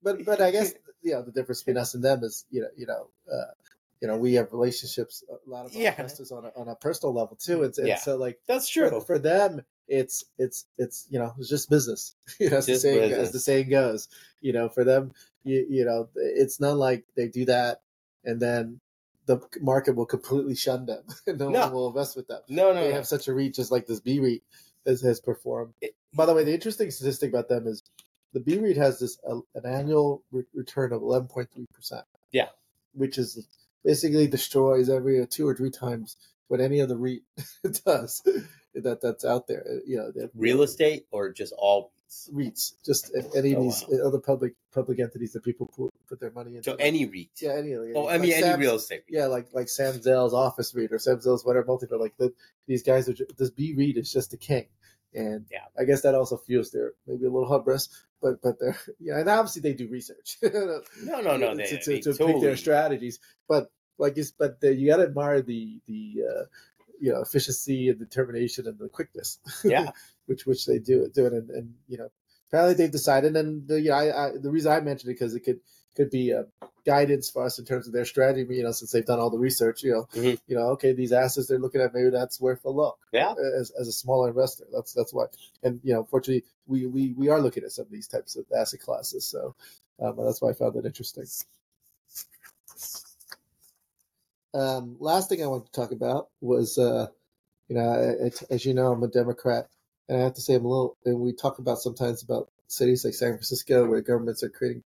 [0.06, 2.68] but but I guess you know the difference between us and them is you know
[2.76, 3.52] you know uh,
[4.00, 5.90] you know we have relationships a lot of our Yeah.
[5.90, 7.96] investors on a, on a personal level too, and, and Yeah.
[7.98, 9.00] so like that's true.
[9.00, 12.82] for them it's it's it's you know it's just business you know as the Just
[12.82, 13.28] saying business.
[13.28, 14.08] as the saying goes
[14.40, 15.12] you know for them
[15.44, 17.82] you, you know it's not like they do that
[18.24, 18.80] and then
[19.26, 21.60] the market will completely shun them no, No.
[21.62, 22.94] one will invest with them No, no, they no.
[22.96, 24.42] have such a reach just like this B REIT
[24.86, 25.74] has, has performed.
[25.80, 27.82] It- By the way, the interesting statistic about them is
[28.32, 32.04] the B REIT has this uh, an annual re- return of eleven point three percent.
[32.32, 32.48] Yeah.
[32.92, 33.46] which is
[33.84, 36.16] basically destroys every uh, two or three times
[36.48, 37.22] what any other REIT
[37.84, 38.22] does
[38.74, 39.64] that that's out there.
[39.68, 41.92] Uh, You know, Real estate or just all
[42.32, 46.30] REITs, just any of Oh, these other public public entities that people put, put their
[46.30, 46.70] money into.
[46.70, 47.30] so any REIT.
[47.40, 47.70] yeah, any.
[47.74, 49.02] the- Oh, I like mean any Sam's- real estate.
[49.08, 49.18] REIT.
[49.18, 51.98] yeah, like like Sam Zell's office REIT or Sam Zell's whatever multiple.
[52.00, 52.32] Like the,
[52.66, 54.66] these guys are ju- this B REIT is just the king,
[55.16, 55.64] and Yeah.
[55.78, 57.88] I guess that also fuels their maybe a little hubris,
[58.22, 60.38] but but they're yeah, and obviously they do research.
[60.42, 61.50] No, no, no.
[61.50, 64.98] to, They, to, they to pick their strategies, but like it's but the, you got
[64.98, 66.44] to admire the the uh,
[67.00, 69.38] you know efficiency and determination and the quickness.
[69.64, 69.90] Yeah.
[70.26, 72.08] which which they do do it, and, and you know
[72.48, 75.34] apparently they've decided, and the you know, I, I, the reason I mentioned it because
[75.34, 75.60] it could
[75.96, 76.46] could be a
[76.84, 78.54] guidance for us in terms of their strategy.
[78.54, 80.38] You know, since they've done all the research, you know, Mhm.
[80.46, 82.98] you know, okay, these assets they're looking at, maybe that's worth a look.
[83.12, 83.34] Yeah.
[83.58, 85.26] as, as a smaller investor, that's that's why.
[85.62, 88.44] And you know, fortunately, we we we are looking at some of these types of
[88.56, 89.54] asset classes, so
[90.00, 91.26] um, that's why I found that interesting.
[94.54, 97.08] Um, last thing I wanted to talk about was, uh,
[97.68, 99.68] you know, I, I- as you know, I'm a Democrat,
[100.08, 100.96] and I have to say I'm a little.
[101.04, 104.82] And we talk about sometimes about cities like San Francisco where governments are creating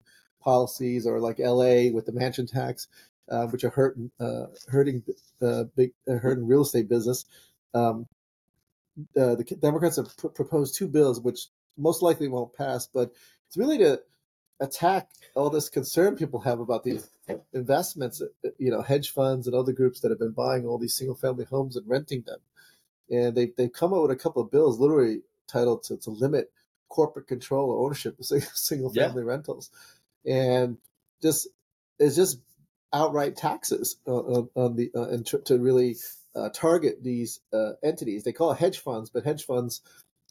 [0.52, 2.88] policies, or like LA with the mansion tax,
[3.30, 5.04] uh, which are hurting uh, hurting
[5.42, 7.26] uh, big uh, hurting real estate business.
[7.74, 8.08] Um,
[9.20, 13.12] uh, the Democrats have pr- proposed two bills, which most likely won't pass, but
[13.48, 14.02] it's really to
[14.62, 17.10] attack all this concern people have about these
[17.54, 18.22] investments,
[18.58, 21.46] you know, hedge funds and other groups that have been buying all these single family
[21.46, 22.40] homes and renting them.
[23.12, 26.52] And they, they've come up with a couple of bills literally titled to, to limit
[26.90, 29.08] corporate control or ownership of single Yeah.
[29.08, 29.70] family rentals.
[30.28, 30.78] And
[31.22, 31.48] just,
[32.00, 32.40] it's just
[32.94, 35.96] outright taxes on, on, the, uh, and tr- to really
[36.36, 38.24] uh, target these uh, entities.
[38.24, 39.82] They call it hedge funds, but hedge funds,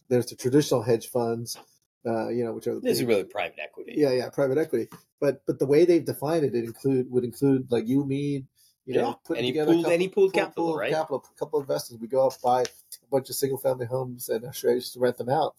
[0.08, 1.58] there's the traditional hedge funds,
[2.06, 3.94] uh, you know, which are the This is really private equity.
[3.96, 4.88] yeah, yeah, private equity.
[5.20, 8.44] But but the way they've defined it, it include would include like you, me,
[8.84, 10.92] you know, Yeah, putting any together a pooled- couple, any pooled pool- capital, pool right?
[10.92, 11.98] Capital, a couple of investors.
[12.00, 12.66] We go up buy a
[13.10, 15.56] bunch of single family homes and Australians to rent them out,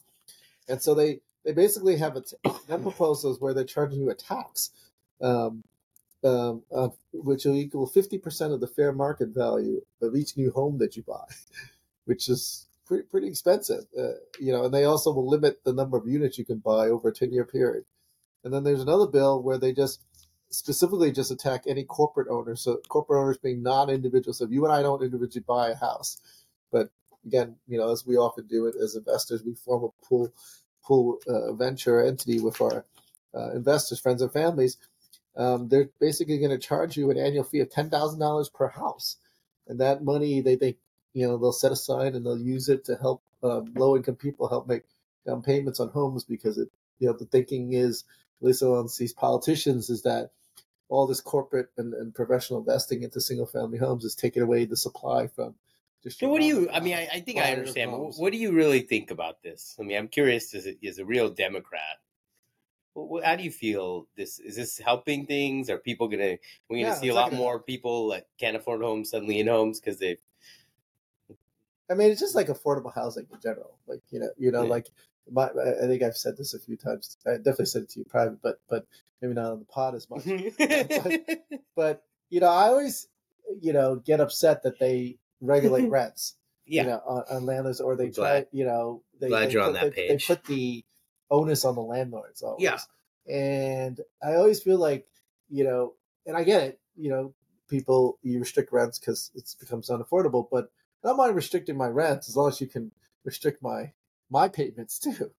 [0.70, 2.36] and so they they basically have a t-
[2.68, 4.72] them proposals where they're charging you a tax,
[5.22, 5.64] um,
[6.26, 10.52] um, uh, which will equal fifty percent of the fair market value of each new
[10.52, 11.24] home that you buy,
[12.06, 14.66] which is pretty pretty expensive, uh, you know.
[14.66, 17.32] And they also will limit the number of units you can buy over a ten
[17.32, 17.86] year period.
[18.44, 20.02] And then there's another bill where they just
[20.50, 22.62] specifically just attack any corporate owners.
[22.62, 24.38] So corporate owners being non-individuals.
[24.38, 26.22] So if you and I don't individually buy a house,
[26.72, 26.90] but
[27.26, 30.32] again, you know, as we often do it as investors, we form a pool
[30.88, 32.86] pool uh, venture entity with our
[33.36, 34.78] uh, investors, friends, and families.
[35.36, 38.70] Um, they're basically going to charge you an annual fee of ten thousand dollars per
[38.70, 39.18] house,
[39.68, 40.78] and that money they think
[41.14, 44.48] you know they'll set aside and they'll use it to help um, low income people
[44.48, 44.84] help make
[45.26, 46.70] down payments on homes because it
[47.00, 48.04] you know the thinking is
[48.42, 50.32] at least on these politicians is that
[50.90, 54.78] all this corporate and, and professional investing into single family homes is taking away the
[54.78, 55.54] supply from
[56.10, 56.70] So what do you?
[56.72, 57.92] I mean, I, I think I understand.
[57.92, 59.76] But what do you really think about this?
[59.80, 62.00] I mean, I'm curious as a, as a real Democrat.
[62.94, 64.08] What, how do you feel?
[64.16, 65.70] This is this helping things?
[65.70, 66.38] Are people gonna?
[66.70, 69.80] We're gonna Yeah, see a lot more people that can't afford homes suddenly in homes
[69.80, 70.18] because they.
[71.90, 73.78] I mean, it's just like affordable housing in general.
[73.88, 74.70] Like you know, you know, Yeah.
[74.70, 74.88] like
[75.32, 77.18] my, I I think I've said this a few times.
[77.26, 78.86] I definitely said it to you private, but but
[79.22, 80.24] maybe not on the pod as much.
[81.76, 83.08] but you know, I always
[83.62, 85.92] you know get upset that they regulate mm-hmm.
[85.92, 86.36] rents.
[86.66, 88.46] yeah, You know, on, on landlords, or they try.
[88.52, 90.28] You know, they, glad they you're on put, that they, page.
[90.28, 90.86] They put the
[91.30, 92.42] onus on the landlords.
[92.42, 92.64] Always.
[92.64, 92.78] Yeah.
[93.28, 95.08] and I always feel like
[95.50, 95.94] you know,
[96.26, 96.80] and I get it.
[96.96, 97.34] You know,
[97.70, 100.72] people you restrict rents because it becomes unaffordable, but
[101.04, 102.92] I don't mind restricting my rents as long as you can
[103.24, 103.94] restrict my
[104.30, 105.32] my payments too.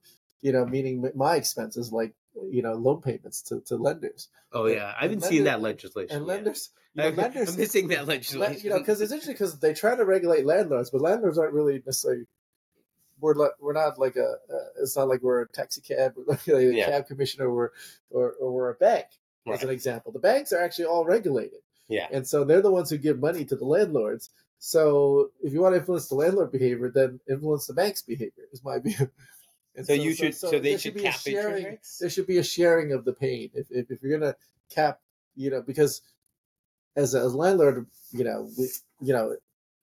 [0.42, 2.14] You know, meaning my expenses like
[2.50, 6.16] you know loan payments to, to lenders oh yeah, I haven't seen that legislation.
[6.16, 6.70] and lenders.
[6.94, 8.62] You know, lenders, I'm missing that legislation.
[8.64, 11.82] you know, because it's interesting because they try to regulate landlords, but landlords aren't really
[11.86, 12.26] necessarily.
[13.20, 14.26] We're le- we're not like a.
[14.54, 16.86] Uh, it's not like we're a taxi cab, we're like a Yeah.
[16.90, 17.72] cab commissioner, or,
[18.10, 19.08] or or we're a bank,
[19.52, 20.12] as an example.
[20.12, 21.60] The banks are actually all regulated.
[21.90, 24.30] yeah, And so they're the ones who give money to the landlords.
[24.60, 28.64] So if you want to influence the landlord behavior, then influence the bank's behavior, is
[28.64, 29.10] my view.
[29.78, 30.36] And so, you should.
[30.36, 31.78] So, they there should be a cap sharing.
[32.00, 33.52] There should be a sharing of the pain.
[33.54, 34.36] If if, if you're gonna
[34.74, 35.00] cap,
[35.36, 36.02] you know, because
[36.96, 38.70] as a, as landlord, you know, we
[39.02, 39.38] you know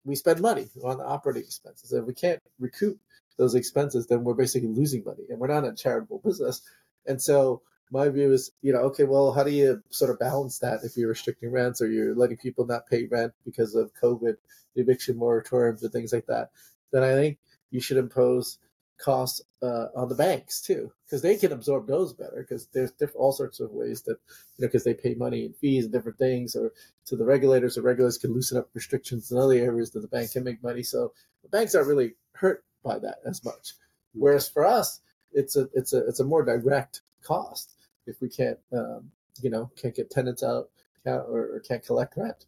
[0.04, 1.92] we spend money on the operating expenses.
[1.92, 2.98] If we can't recoup
[3.38, 6.61] those expenses, then we're basically losing money, and we're not a charitable business.
[7.07, 10.59] And so my view is, you know, okay, well, how do you sort of balance
[10.59, 14.37] that if you're restricting rents or you're letting people not pay rent because of COVID,
[14.74, 16.50] the eviction moratoriums and things like that?
[16.92, 17.38] Then I think
[17.70, 18.59] you should impose
[19.05, 22.38] costs uh, on the banks too, because they can absorb those better.
[22.49, 24.17] Because there's diff- all sorts of ways that
[24.57, 26.73] you know, because they pay money and fees and different things, or
[27.07, 30.33] to the regulators, the regulators can loosen up restrictions in other areas that the bank
[30.33, 30.83] can make money.
[30.83, 31.12] So
[31.43, 33.75] the banks aren't really hurt by that as much.
[34.14, 35.01] Whereas for us,
[35.33, 37.75] it's a it's a it's a more direct cost
[38.07, 39.11] if we can't um,
[39.43, 40.71] you know can't get tenants out
[41.05, 42.47] can't, or, or can't collect rent.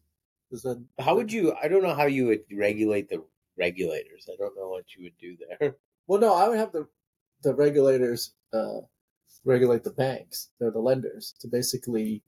[0.63, 1.53] then- How would you?
[1.61, 3.23] I don't know how you would regulate the
[3.57, 4.29] regulators.
[4.31, 5.75] I don't know what you would do there.
[6.07, 6.87] Well, no, I would have the
[7.43, 8.81] the regulators uh,
[9.45, 12.23] regulate the banks, they're the lenders, to basically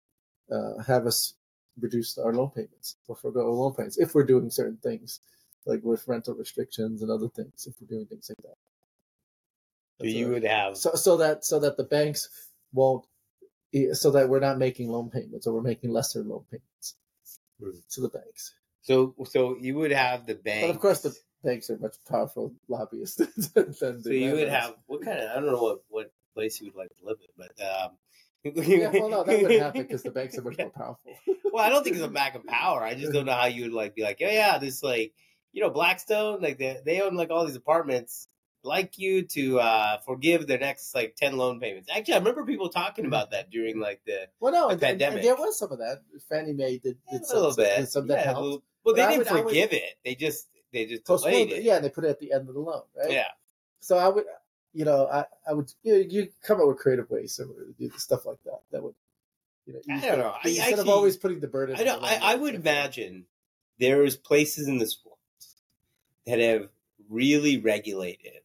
[0.52, 1.34] uh, have us
[1.80, 5.22] reduce our loan payments or forego our loan payments if we're doing certain things,
[5.66, 7.68] like with rental restrictions and other things.
[7.68, 8.58] If we're doing things like that,
[10.00, 10.78] That's you would have.
[10.78, 13.06] so so that so that the banks won't,
[13.94, 16.96] so that we're not making loan payments or we're making lesser loan payments
[17.62, 17.72] Hmm.
[17.92, 18.56] to the banks.
[18.82, 20.68] So so you would have the bank.
[20.68, 23.16] But of course, the banks are much powerful lobbyists
[23.54, 25.30] than the So you would have what kind of?
[25.32, 27.92] I don't know what what place you would like to live in, but um.
[28.42, 31.14] Yeah, well, no, that wouldn't happen because the banks are much more powerful.
[31.52, 32.82] Well, I don't think it's a back of power.
[32.82, 35.14] I just don't know how you would like be like, oh yeah, this like
[35.52, 38.28] you know Blackstone, like they they own like all these apartments.
[38.64, 41.90] Like you to uh forgive their next like ten loan payments.
[41.94, 44.92] Actually, I remember people talking about that during like the Well, no, The and, and-
[44.92, 45.24] and pandemic.
[45.24, 46.00] there was some of that.
[46.30, 47.90] Fannie Mae did, a did some, little bit.
[47.90, 48.42] some that yeah, helped.
[48.42, 49.96] well, well, they But didn't would- I would- forgive it.
[50.06, 51.64] They just they just Postponed it.
[51.64, 53.12] Yeah, and they put it at the end of the loan, right?
[53.12, 53.28] yeah.
[53.82, 54.26] So I would,
[54.74, 57.46] you know, I, I would, you, know, you come up with creative ways to
[57.80, 58.60] do stuff like that.
[58.72, 58.94] That would,
[59.66, 60.34] you know, I instead- don't know.
[60.44, 61.76] I instead of always putting the burden.
[61.76, 62.04] I on don't.
[62.04, 63.26] I, I would imagine
[63.80, 65.18] there's places in this world
[66.28, 66.70] that have
[67.10, 68.42] really regulated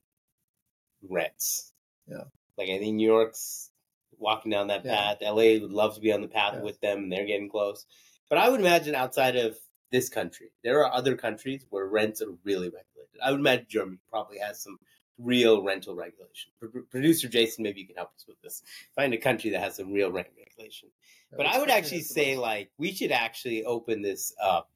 [1.09, 1.73] rents.
[2.09, 2.25] Yeah.
[2.57, 3.71] Like I think New York's
[4.19, 4.95] walking down that Yeah.
[4.97, 5.19] path.
[5.21, 6.63] LA would love to be on the path Yeah.
[6.63, 7.85] with them, and they're getting close.
[8.29, 9.59] But I would imagine outside of
[9.95, 13.21] this country, there are other countries where rents are really regulated.
[13.25, 14.79] I would imagine Germany probably has some
[15.19, 16.51] real rental regulation.
[16.59, 18.63] Pro- Producer Jason, maybe you can help us with this.
[18.97, 20.89] Find a country that has some real rent regulation.
[21.37, 24.69] But I would actually say like we should actually open this up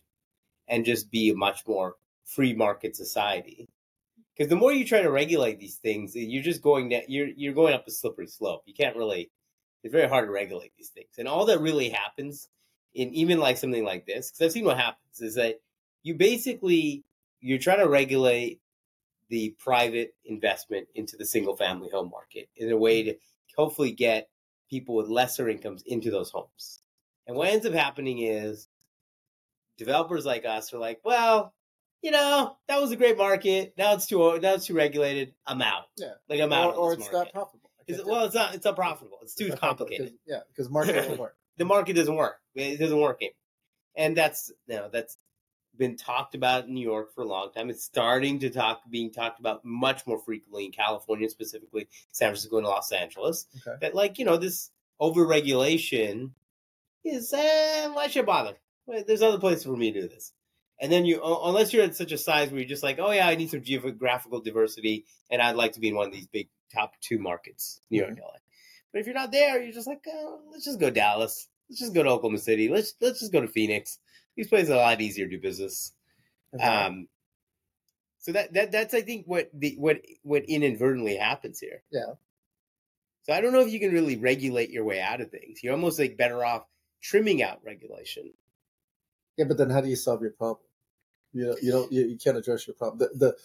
[0.69, 3.67] and just be a much more free market society.
[4.37, 7.55] Because the more you try to regulate these things, you're just going down, you're you're
[7.55, 8.63] going up a slippery slope.
[8.67, 9.33] You can't really.
[9.83, 12.49] It's very hard to regulate these things, and all that really happens
[12.95, 15.61] in even like something like this, because I've seen what happens is that
[16.03, 17.05] you basically
[17.41, 18.61] you're trying to regulate
[19.29, 23.15] the private investment into the single family home market in a way to
[23.57, 24.29] hopefully get
[24.71, 26.81] people with lesser incomes into those homes.
[27.27, 28.69] And what ends up happening is
[29.77, 31.55] developers like us are like, well,
[32.03, 33.75] you know, that was a great market.
[33.77, 35.35] Now it's too now it's too regulated.
[35.47, 35.85] I'm out.
[35.97, 36.13] Yeah.
[36.29, 36.77] Like I'm or, out.
[36.77, 37.15] or it's market.
[37.15, 37.71] not profitable.
[37.87, 38.55] It- well, it's not.
[38.55, 39.19] It's unprofitable.
[39.23, 41.37] It's too It's profitable Yeah, because market doesn't work.
[41.59, 42.39] The market doesn't work.
[42.55, 43.19] It doesn't work.
[43.21, 43.35] It.
[43.97, 45.17] And that's you know that's
[45.77, 47.71] been talked about in New York for a long time.
[47.71, 52.59] It's starting to talk being talked about much more frequently in California, specifically San Francisco
[52.59, 53.47] and Los Angeles.
[53.67, 53.77] Okay.
[53.81, 56.31] That like you know this overregulation
[57.05, 58.55] is eh, why should I bother?
[59.07, 60.33] There's other places for me to do this.
[60.81, 63.27] And then you, unless you're at such a size where you're just like, oh yeah,
[63.27, 66.49] I need some geographical diversity, and I'd like to be in one of these big
[66.73, 68.39] top two markets, New York, LA.
[68.93, 71.49] But if you're not there, you're just like, oh, let's just go Dallas.
[71.69, 72.69] Let's just go to Oklahoma City.
[72.69, 73.99] Let's let's just go to Phoenix.
[74.37, 75.93] These places are a lot easier to do business.
[76.55, 76.65] Okay.
[76.65, 77.09] Um,
[78.19, 81.83] so that that that's I think what the what what inadvertently happens here.
[81.91, 82.15] Yeah.
[83.25, 85.63] So I don't know if you can really regulate your way out of things.
[85.63, 86.65] You're almost like better off
[87.03, 88.33] trimming out regulation.
[89.37, 90.65] yeah, but then how do you solve your problem?
[91.35, 92.99] You know, you don't you, you can't address your problem.
[92.99, 93.37] The the,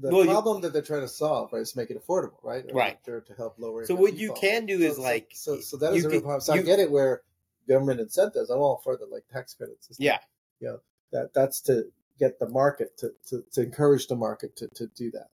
[0.00, 2.64] the Well, you- problem that they're trying to solve, right, is make it affordable, right?
[2.70, 3.04] Or Right.
[3.04, 3.84] To, to help lower.
[3.86, 6.40] So what you can do is So- like so so that you a real problem.
[6.40, 7.22] So I get it where
[7.68, 8.50] government incentives.
[8.50, 9.88] I'm all for the like tax credits.
[9.98, 10.12] Yeah.
[10.12, 10.18] Yeah.
[10.60, 10.80] You know,
[11.12, 15.10] that that's to get the market to, to, to encourage the market to, to do
[15.12, 15.28] that.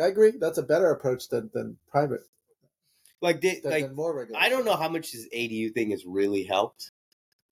[0.00, 0.30] I agree.
[0.30, 2.22] That's a better approach than, than private,
[3.20, 4.42] like they, than, like than more regulation.
[4.42, 6.92] I don't know how much this ADU thing has really helped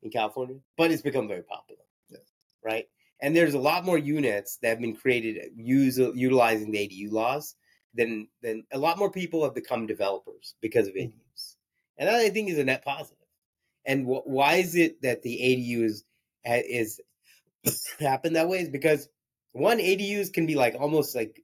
[0.02, 1.82] in California, but it's become very popular.
[2.08, 2.22] Yes.
[2.64, 2.88] Right?
[3.20, 7.56] And there's a lot more units that have been created use, utilizing the ADU laws
[7.94, 11.12] than than a lot more people have become developers because of Mhm.
[11.12, 11.56] ADUs.
[11.96, 13.18] And that I think is a net positive.
[13.84, 16.04] And wh- why is it that the ADU is
[16.44, 17.00] is
[17.98, 18.60] happened that way?
[18.60, 19.08] Is because
[19.52, 21.42] one ADUs can be like almost like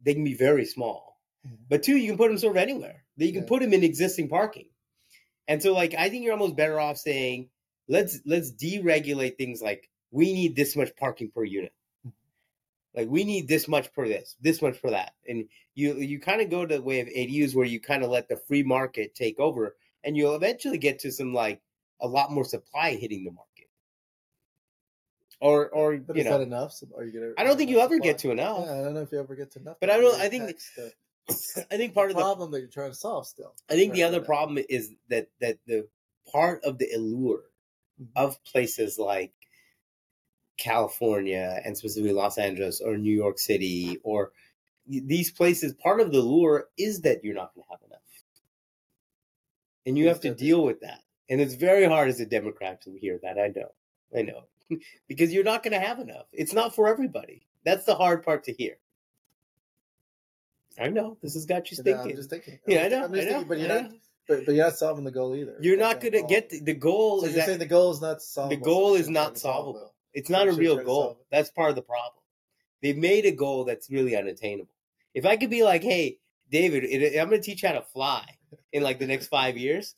[0.00, 1.58] they can be very small, Mhm.
[1.68, 3.04] but two you can put them sort of anywhere.
[3.18, 3.48] That you can Yeah.
[3.48, 4.70] put them in existing parking.
[5.48, 7.50] And so, like, I think you're almost better off saying,
[7.88, 11.72] let's let's deregulate things like we need this much parking per unit.
[12.94, 15.14] Like we need this much per this, this much for that.
[15.28, 18.08] And you you kind of go to the way of ADUs where you kind of
[18.10, 21.60] let the free market take over and you'll eventually get to some like
[22.00, 23.68] a lot more supply hitting the market.
[25.40, 26.72] Or or But you is know that enough?
[26.72, 27.32] So Are you gonna?
[27.36, 28.64] I don't think you ever get to enough.
[28.64, 29.76] Yeah, I don't know if you ever get to enough.
[29.80, 30.92] But I don't- I think the-
[31.70, 33.52] I think part the of the problem that you're trying to solve still.
[33.68, 35.86] I think the other problem is that that the
[36.32, 37.42] part of the allure
[38.00, 38.08] Mhm.
[38.16, 39.32] of places like
[40.58, 44.32] California and specifically Los Angeles or New York City or
[44.86, 48.00] these places, part of the lure is that you're not going to have enough,
[49.84, 51.00] and you have to deal with that.
[51.28, 53.38] And it's very hard as a Democrat to hear that.
[53.38, 53.72] I know,
[54.16, 54.44] I know,
[55.08, 56.26] because you're not going to have enough.
[56.32, 57.46] It's not for everybody.
[57.64, 58.76] That's the hard part to hear.
[60.78, 62.10] I know this has got you thinking.
[62.10, 62.58] I'm just thinking.
[62.66, 63.04] yeah, I know.
[63.04, 63.38] I'm just I know.
[63.38, 63.90] thinking, but you're not.
[64.28, 65.56] But, but you're not solving the goal either.
[65.60, 67.20] You're not going to get the, the goal.
[67.20, 68.56] So is you're that saying the goal is not solvable.
[68.56, 69.92] the goal is not trying to solve solvable.
[70.16, 70.20] It.
[70.20, 71.18] It's not a real goal.
[71.30, 72.22] That's part of the problem.
[72.82, 74.72] They've made a goal that's really unattainable.
[75.14, 76.18] If I could be like, hey,
[76.50, 78.24] David, it, I'm going to teach you how to fly
[78.72, 79.94] in like the next five years,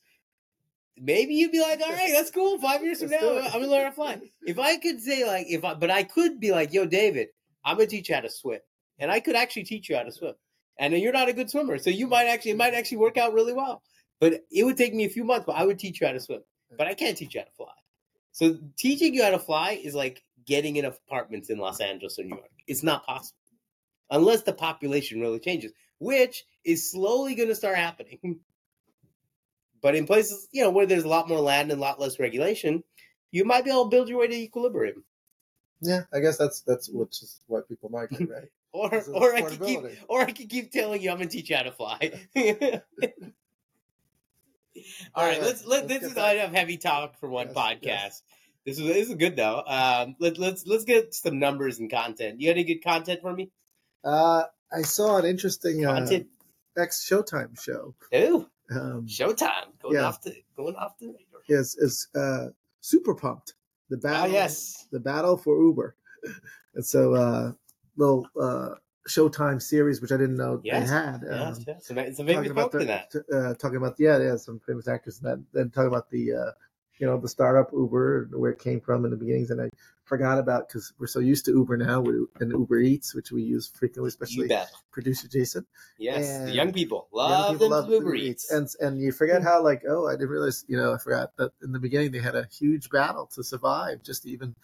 [0.96, 2.58] maybe you'd be like, all right, that's cool.
[2.58, 3.38] Five years from Let's now.
[3.38, 4.20] I'm going to learn how to fly.
[4.42, 7.28] If I could say like, if I, but I could be like, yo, David,
[7.64, 8.60] I'm going to teach you how to swim,
[8.98, 10.34] and I could actually teach you how to swim.
[10.78, 13.34] And you're not a good swimmer, so you might actually it might actually work out
[13.34, 13.82] really well.
[14.20, 16.20] But it would take me a few months, but I would teach you how to
[16.20, 16.40] swim.
[16.76, 17.72] But I can't teach you how to fly.
[18.38, 22.22] So teaching you how to fly is like getting in apartments in Los Angeles or
[22.22, 22.52] New York.
[22.68, 23.36] It's not possible
[24.10, 28.40] unless the population really changes, which is slowly going to start happening.
[29.80, 32.18] But in places, you know, where there's a lot more land and a lot less
[32.18, 32.82] regulation,
[33.30, 35.04] you might be able to build your way to equilibrium.
[35.80, 38.48] Yeah, I guess that's that's which is what people migrate, right?
[38.72, 41.56] Or, or I could keep, or I could keep telling you I'm gonna teach you
[41.56, 42.10] how to fly.
[45.14, 47.82] All right, let's let this is back- enough heavy talk for one Yes, podcast.
[47.82, 48.22] yes.
[48.66, 49.62] This is this is good though.
[49.66, 52.40] Um, let, let's let's get some numbers and content.
[52.40, 53.50] You got any good content for me?
[54.04, 56.26] Uh, I saw an interesting uh, Content.
[56.76, 57.94] X Showtime show.
[58.14, 60.04] Ooh, Um, Showtime going Yeah.
[60.04, 61.42] off the going off the radar.
[61.48, 62.48] is uh,
[62.80, 63.54] super pumped.
[63.90, 64.86] The battle, Ah, yes.
[64.92, 65.96] the battle for Uber.
[66.74, 67.52] and so, uh,
[67.96, 68.74] little uh,
[69.08, 71.22] Showtime series, which I didn't know Yes, they had.
[71.28, 71.86] Yes, um, yes.
[71.86, 73.12] Some famous about the, that.
[73.32, 75.44] uh, talking about yeah, yeah, some famous actors and that.
[75.52, 76.50] Then talking about the uh,
[76.98, 79.70] you know the startup Uber and where it came from in the beginnings, and I
[80.04, 82.04] forgot about because we're so used to Uber now
[82.40, 84.48] and Uber Eats, which we use frequently, especially
[84.90, 85.66] producer Jason.
[85.98, 88.50] Yes, the young people Young love people them love Uber Eats.
[88.50, 91.52] and and you forget how like oh I didn't realize you know I forgot that
[91.62, 94.54] in the beginning they had a huge battle to survive just to even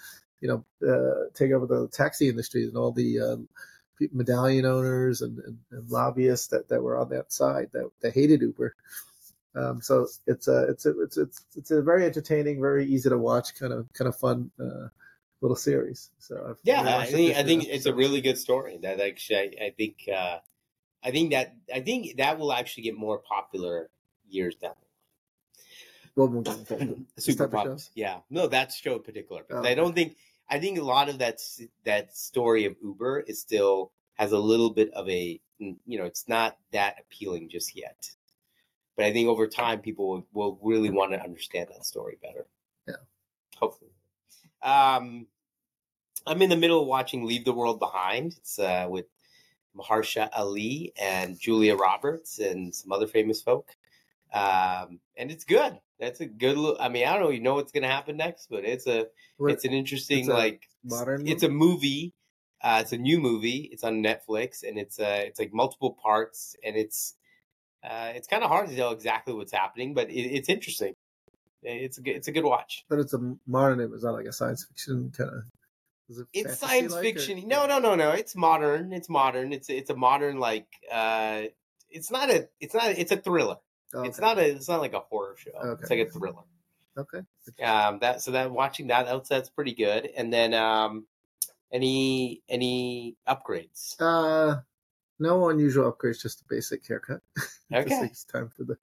[0.40, 3.48] you know uh, take over the taxi industry and all the um,
[4.12, 8.42] medallion owners and, and, and lobbyists that, that were on that side that, that hated
[8.42, 8.74] Uber.
[9.56, 13.18] Um, so it's a it's a it's it's it's a very entertaining, very easy to
[13.18, 14.88] watch, kind of kind of fun uh,
[15.40, 16.10] little series.
[16.18, 18.78] So I've Yeah, I think I think it's a really good story.
[18.82, 20.38] That actually, I, I think, uh,
[21.04, 23.90] I think that I think that will actually get more popular
[24.28, 24.74] years down.
[26.16, 26.98] Well, we'll get into it.
[27.14, 27.68] This Super type of Pups.
[27.68, 27.90] shows?
[27.94, 29.44] Yeah, no, that show in particular.
[29.46, 30.16] Because Oh, I don't think
[30.48, 31.40] I think a lot of that
[31.84, 36.28] that story of Uber is still has a little bit of a you know it's
[36.28, 38.10] not that appealing just yet.
[38.96, 42.46] But I think over time people will, will really want to understand that story better.
[42.86, 42.94] Yeah.
[43.56, 43.90] hopefully.
[44.62, 45.26] Um,
[46.26, 48.34] I'm in the middle of watching Leave the World Behind.
[48.36, 49.06] It's uh, with
[49.76, 53.70] Mahershala Ali and Julia Roberts and some other famous folk.
[54.34, 55.78] Um, and it's good.
[56.00, 56.76] That's a good look.
[56.80, 59.06] I mean, I don't even know what's going to happen next, but it's a
[59.40, 62.12] it's an interesting it's a like modern it's a movie.
[62.62, 63.68] Uh, it's a new movie.
[63.70, 67.14] It's on Netflix, and it's uh, it's like multiple parts, and it's
[67.84, 70.94] uh, it's kind of hard to tell exactly what's happening, but it, it's interesting.
[71.62, 72.84] It's a good, it's a good watch.
[72.90, 73.80] but it's a modern.
[73.80, 75.42] It was not like a science fiction kind of.
[76.08, 77.46] It It's science or- fiction.
[77.46, 78.10] No, no, no, no.
[78.10, 78.92] It's modern.
[78.92, 79.52] It's modern.
[79.52, 80.66] It's it's a modern like.
[80.92, 81.44] uh
[81.90, 82.48] It's not a.
[82.60, 82.90] It's not.
[82.98, 83.56] It's a thriller.
[83.94, 84.44] Oh, It's not a.
[84.44, 85.50] It's not like a horror show.
[85.52, 85.80] Okay.
[85.82, 86.42] It's like a thriller.
[86.96, 87.20] Okay.
[87.64, 91.06] um that so that watching that that's that's pretty good and then um
[91.72, 94.60] any any upgrades Uh,
[95.18, 97.20] no unusual upgrades, just a basic haircut.
[97.74, 98.76] Okay it's time for the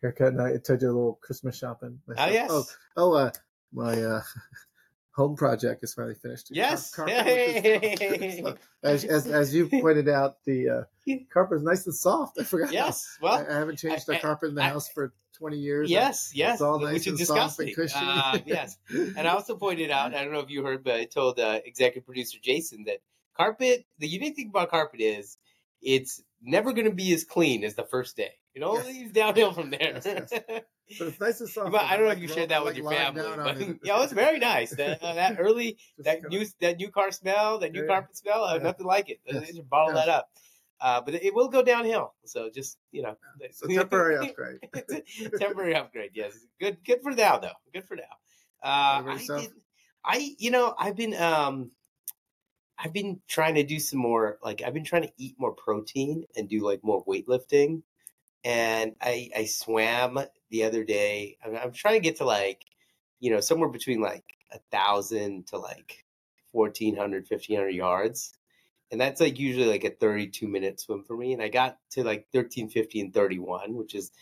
[0.00, 0.28] haircut.
[0.34, 1.98] And I told you a little Christmas shopping.
[2.16, 2.64] oh yes Oh,
[2.96, 3.30] oh, uh,
[3.72, 4.22] my uh,
[5.14, 6.48] home project is finally finished.
[6.50, 6.94] Yes.
[6.94, 8.54] Car- is- Yay.
[8.82, 12.38] as, as as you pointed out, the uh, carpet is nice and soft.
[12.38, 12.72] I forgot.
[12.72, 15.58] yes I, well I haven't changed the I- carpet in the I- house for twenty
[15.58, 15.90] years.
[15.90, 18.06] yes yes It's all nice which and soft and cushiony.
[18.06, 18.78] uh, yes
[19.16, 21.58] and i also pointed out i don't know if you heard but i told uh,
[21.64, 22.98] executive producer jason that
[23.36, 25.36] carpet the unique thing about carpet is
[25.82, 29.52] it's never going to be as clean as the first day it only is downhill
[29.52, 30.30] from there Yes,
[30.98, 31.72] but it's nice and soft.
[31.72, 33.22] But I don't know like if you shared that like with your family.
[33.22, 34.70] But, yeah, it was very nice.
[34.76, 37.86] That, uh, that early, that new, that new car smell, that new Yeah.
[37.88, 38.62] carpet smell, uh, Yeah.
[38.64, 39.20] nothing like it.
[39.26, 39.46] Yes.
[39.46, 40.04] They just bottle Yes.
[40.04, 40.28] that up.
[40.80, 42.14] Uh, but it will go downhill.
[42.26, 44.58] So just you know, It's a temporary upgrade.
[45.38, 46.10] Temporary upgrade.
[46.12, 46.76] Yes, good.
[46.84, 47.56] Good for now, though.
[47.72, 48.02] Good for now.
[48.62, 49.50] Uh, I did.
[50.04, 51.70] I you know I've been um,
[52.78, 56.24] I've been trying to do some more like I've been trying to eat more protein
[56.36, 57.82] and do like more weightlifting,
[58.44, 60.18] and I I swam
[60.50, 61.38] the other day.
[61.44, 62.64] I'm, I'm trying to get to like
[63.20, 66.04] you know somewhere between like a thousand to like
[66.52, 68.34] 1400 1500 yards
[68.90, 72.04] and that's like usually like a 32 minute swim for me and i got to
[72.04, 74.12] like 1350 and 31 which is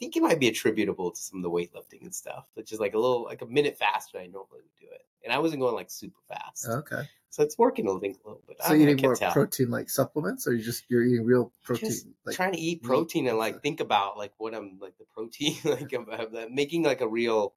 [0.00, 2.94] think it might be attributable to some of the weightlifting and stuff which is like
[2.94, 5.60] a little like a minute faster than i normally would do it and i wasn't
[5.60, 7.02] going like super fast Okay.
[7.28, 9.32] so it's working a little, a little bit So you eating more tell.
[9.32, 11.90] protein like supplements, or you just you're eating real protein?
[11.90, 14.96] Just like trying to eat protein and and like think about like what i'm like
[14.98, 17.54] the protein like about that, making like a real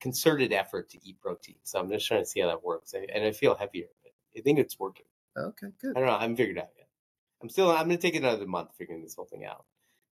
[0.00, 3.24] concerted effort to eat protein so i'm just trying to see how that works and
[3.24, 5.06] i feel heavier but i think it's working
[5.36, 5.96] okay, good.
[5.96, 6.16] I don't know.
[6.16, 6.88] I haven't figured it out yet.
[7.42, 7.70] I'm still.
[7.70, 9.64] I'm going to take another month figuring this whole thing out.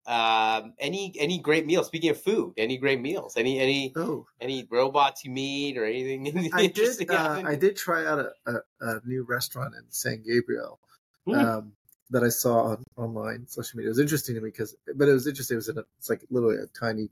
[0.07, 1.87] Um, any any great meals?
[1.87, 3.35] Speaking of food, any great meals?
[3.35, 7.09] Any any Oh, any robots you meet or anything I did.
[7.09, 7.41] Uh.
[7.45, 10.79] I did try out a, a, a new restaurant in San Gabriel
[11.25, 11.33] Hmm.
[11.33, 11.71] um,
[12.09, 13.89] that I saw on online social media.
[13.89, 15.55] It was interesting to me because, but it was interesting.
[15.55, 17.09] It was in a, it's like literally a tiny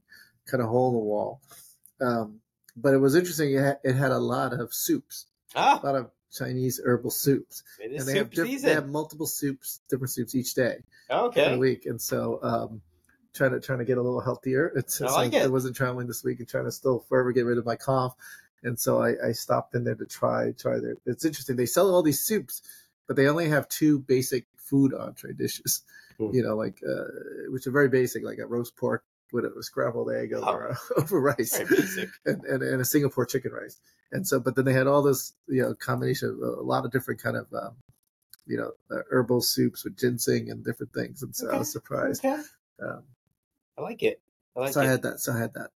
[0.50, 1.41] kind of hole in the wall.
[2.00, 2.39] Um,
[2.78, 3.54] but it was interesting.
[3.54, 7.63] It had, it had a lot of soups, Ah, a lot of Chinese herbal soups,
[7.79, 10.77] it is and they have diff- they have multiple soups, different soups each day.
[11.09, 11.57] okay.
[11.57, 12.81] week, and so um,
[13.33, 14.71] trying to trying to get a little healthier.
[14.75, 15.43] It's, I it's like it.
[15.43, 18.15] I wasn't traveling this week and trying to still forever get rid of my cough,
[18.63, 20.95] and so I, I stopped in there to try try their.
[21.05, 21.55] It's interesting.
[21.55, 22.61] They sell all these soups,
[23.07, 25.81] but they only have two basic food entree dishes.
[26.17, 26.29] Hmm.
[26.33, 27.05] You know, like uh,
[27.49, 31.19] which are very basic, like a roast pork with a scrambled egg over uh, over
[31.19, 31.59] rice,
[32.26, 33.80] and, and and a Singapore chicken rice.
[34.11, 36.91] And so, but then they had all this, you know, combination of a lot of
[36.91, 37.76] different kind of, um,
[38.45, 41.23] you know, uh, herbal soups with ginseng and different things.
[41.23, 42.23] And so I was surprised.
[42.23, 42.41] Okay.
[42.82, 43.03] Um,
[43.78, 44.21] I like it.
[44.55, 45.19] I like so I had that.
[45.19, 45.71] So I had that.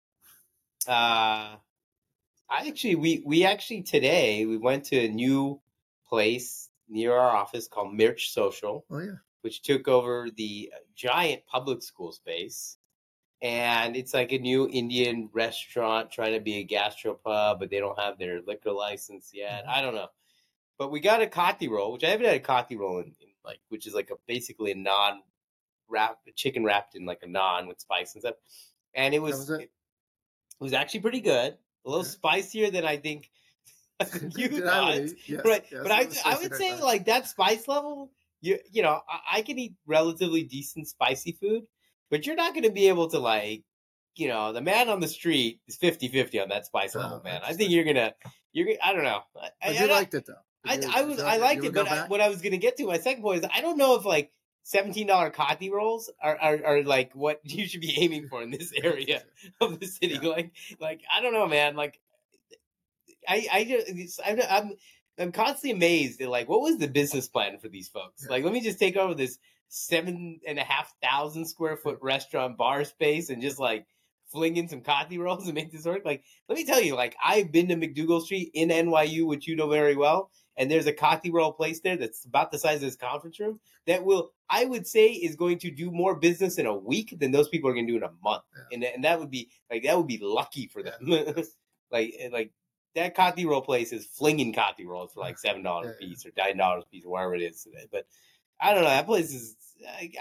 [0.88, 1.58] Uh,
[2.50, 5.60] I actually we we actually today we went to a new
[6.08, 8.86] place near our office called Mirch Social.
[8.90, 9.18] Oh yeah.
[9.42, 12.78] which took over the giant public school space.
[13.42, 17.98] And it's like a new Indian restaurant trying to be a gastropub, but they don't
[18.00, 19.66] have their liquor license yet.
[19.66, 19.70] Mhm.
[19.70, 20.10] I don't know.
[20.78, 23.30] But we got a kati roll, which I haven't had a kati roll in, in
[23.46, 25.20] like, which is like a basically a naan
[25.88, 28.36] wrap, chicken wrapped in like a naan with spice and stuff.
[28.94, 29.62] And it was, was it?
[29.62, 29.72] it
[30.60, 31.58] was actually pretty good.
[31.86, 32.10] A little Okay.
[32.12, 33.32] spicier than I think
[34.36, 35.16] you thought I?
[35.28, 38.12] Yes, right yes, but i i would say like that spice level
[38.42, 41.68] you you know I, I can eat relatively decent spicy food
[42.10, 43.64] but you're not going to be able to like
[44.16, 47.42] you know the man on the street is 50-50 on that spice Oh, level man
[47.46, 48.14] i think you're gonna
[48.52, 50.34] you're gonna, i don't know I, But I, you I, liked it though.
[50.66, 52.98] I, I was i liked it but I, what i was gonna get to my
[52.98, 54.32] second point is i don't know if like
[54.74, 58.72] $17 kati rolls are, are, are like what you should be aiming for in this
[58.84, 59.24] area
[59.62, 60.30] of the city Yeah.
[60.30, 62.00] like like i don't know man like
[63.28, 64.72] I I just I'm I'm,
[65.20, 68.24] I'm constantly amazed at like what was the business plan for these folks?
[68.24, 68.32] Yeah.
[68.32, 69.38] Like, let me just take over this
[69.70, 73.86] seven and a half thousand square foot restaurant bar space and just like
[74.32, 76.04] fling in some kati rolls and make this work.
[76.06, 79.56] Like, let me tell you, like I've been to MacDougal Street in NYU, which you
[79.56, 82.82] know very well, and there's a kati roll place there that's about the size of
[82.82, 86.66] this conference room that will, I would say, is going to do more business in
[86.66, 88.64] a week than those people are going to do in a month, Yeah.
[88.74, 90.94] and and that would be like that would be lucky for them.
[91.92, 92.52] like eh, like
[92.96, 96.14] that kati roll place is flinging kati rolls for like seven dollars a Yeah, yeah.
[96.14, 97.88] piece or nine dollars a piece, or wherever it is today.
[97.92, 98.06] But
[98.60, 98.90] I don't know.
[98.90, 99.56] That place is.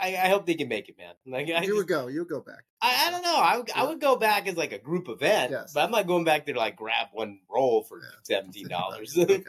[0.00, 1.14] I, I hope they can make it, man.
[1.26, 2.06] Like I, you just, would go.
[2.06, 2.64] You would go back.
[2.80, 3.36] I, I don't know.
[3.36, 5.72] I would, I would go back as like a group event, Yes.
[5.74, 8.06] but I'm not going back there to like grab one roll for Yeah.
[8.22, 9.16] seventeen dollars.
[9.28, 9.42] Okay.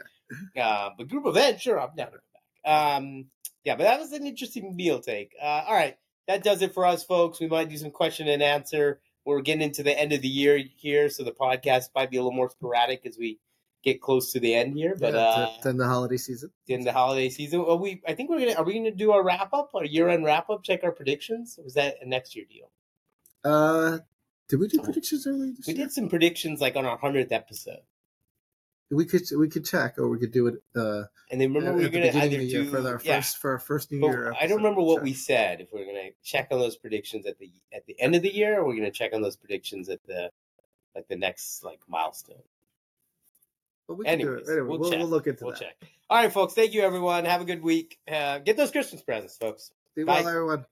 [0.60, 2.18] uh, but group event, sure, I'm down to go
[2.64, 2.96] back.
[2.98, 3.26] Um,
[3.64, 5.32] yeah, but that was an interesting meal take.
[5.40, 5.96] Uh, all right,
[6.28, 7.40] that does it for us, folks.
[7.40, 9.00] We might do some question and answer.
[9.24, 12.20] We're getting into the end of the year here, so the podcast might be a
[12.20, 13.38] little more sporadic as we
[13.82, 14.96] get close to the end here.
[14.98, 16.50] But yeah, uh, then the holiday season.
[16.68, 19.22] in the holiday season, well, we I think we're gonna are we gonna do our
[19.24, 21.58] wrap up, our year end wrap up, check our predictions?
[21.58, 22.70] Or was that a next year deal?
[23.44, 23.98] Uh,
[24.48, 25.84] did we do predictions earlier We year?
[25.86, 27.80] did some predictions like on our hundredth episode,
[28.90, 30.54] We could we could check, or we could do it.
[30.74, 33.58] Uh, and then remember we were gonna either do for our yeah, first for our
[33.60, 34.34] first New but Year.
[34.38, 35.04] I don't remember what Check.
[35.04, 35.60] we said.
[35.60, 38.58] If we're gonna check on those predictions at the at the end of the year,
[38.58, 40.30] or we're gonna check on those predictions at the
[40.94, 42.42] like the next like milestone.
[43.90, 44.52] But we can do Anyways, it.
[44.52, 45.60] Anyway, we'll we'll, we'll look into We'll that.
[45.60, 45.76] check.
[46.08, 46.54] All right, folks.
[46.54, 47.24] Thank you, everyone.
[47.24, 47.98] Have a good week.
[48.08, 49.72] Uh, get those Christmas presents, folks.
[49.96, 50.20] Be Bye.
[50.20, 50.66] well, everyone.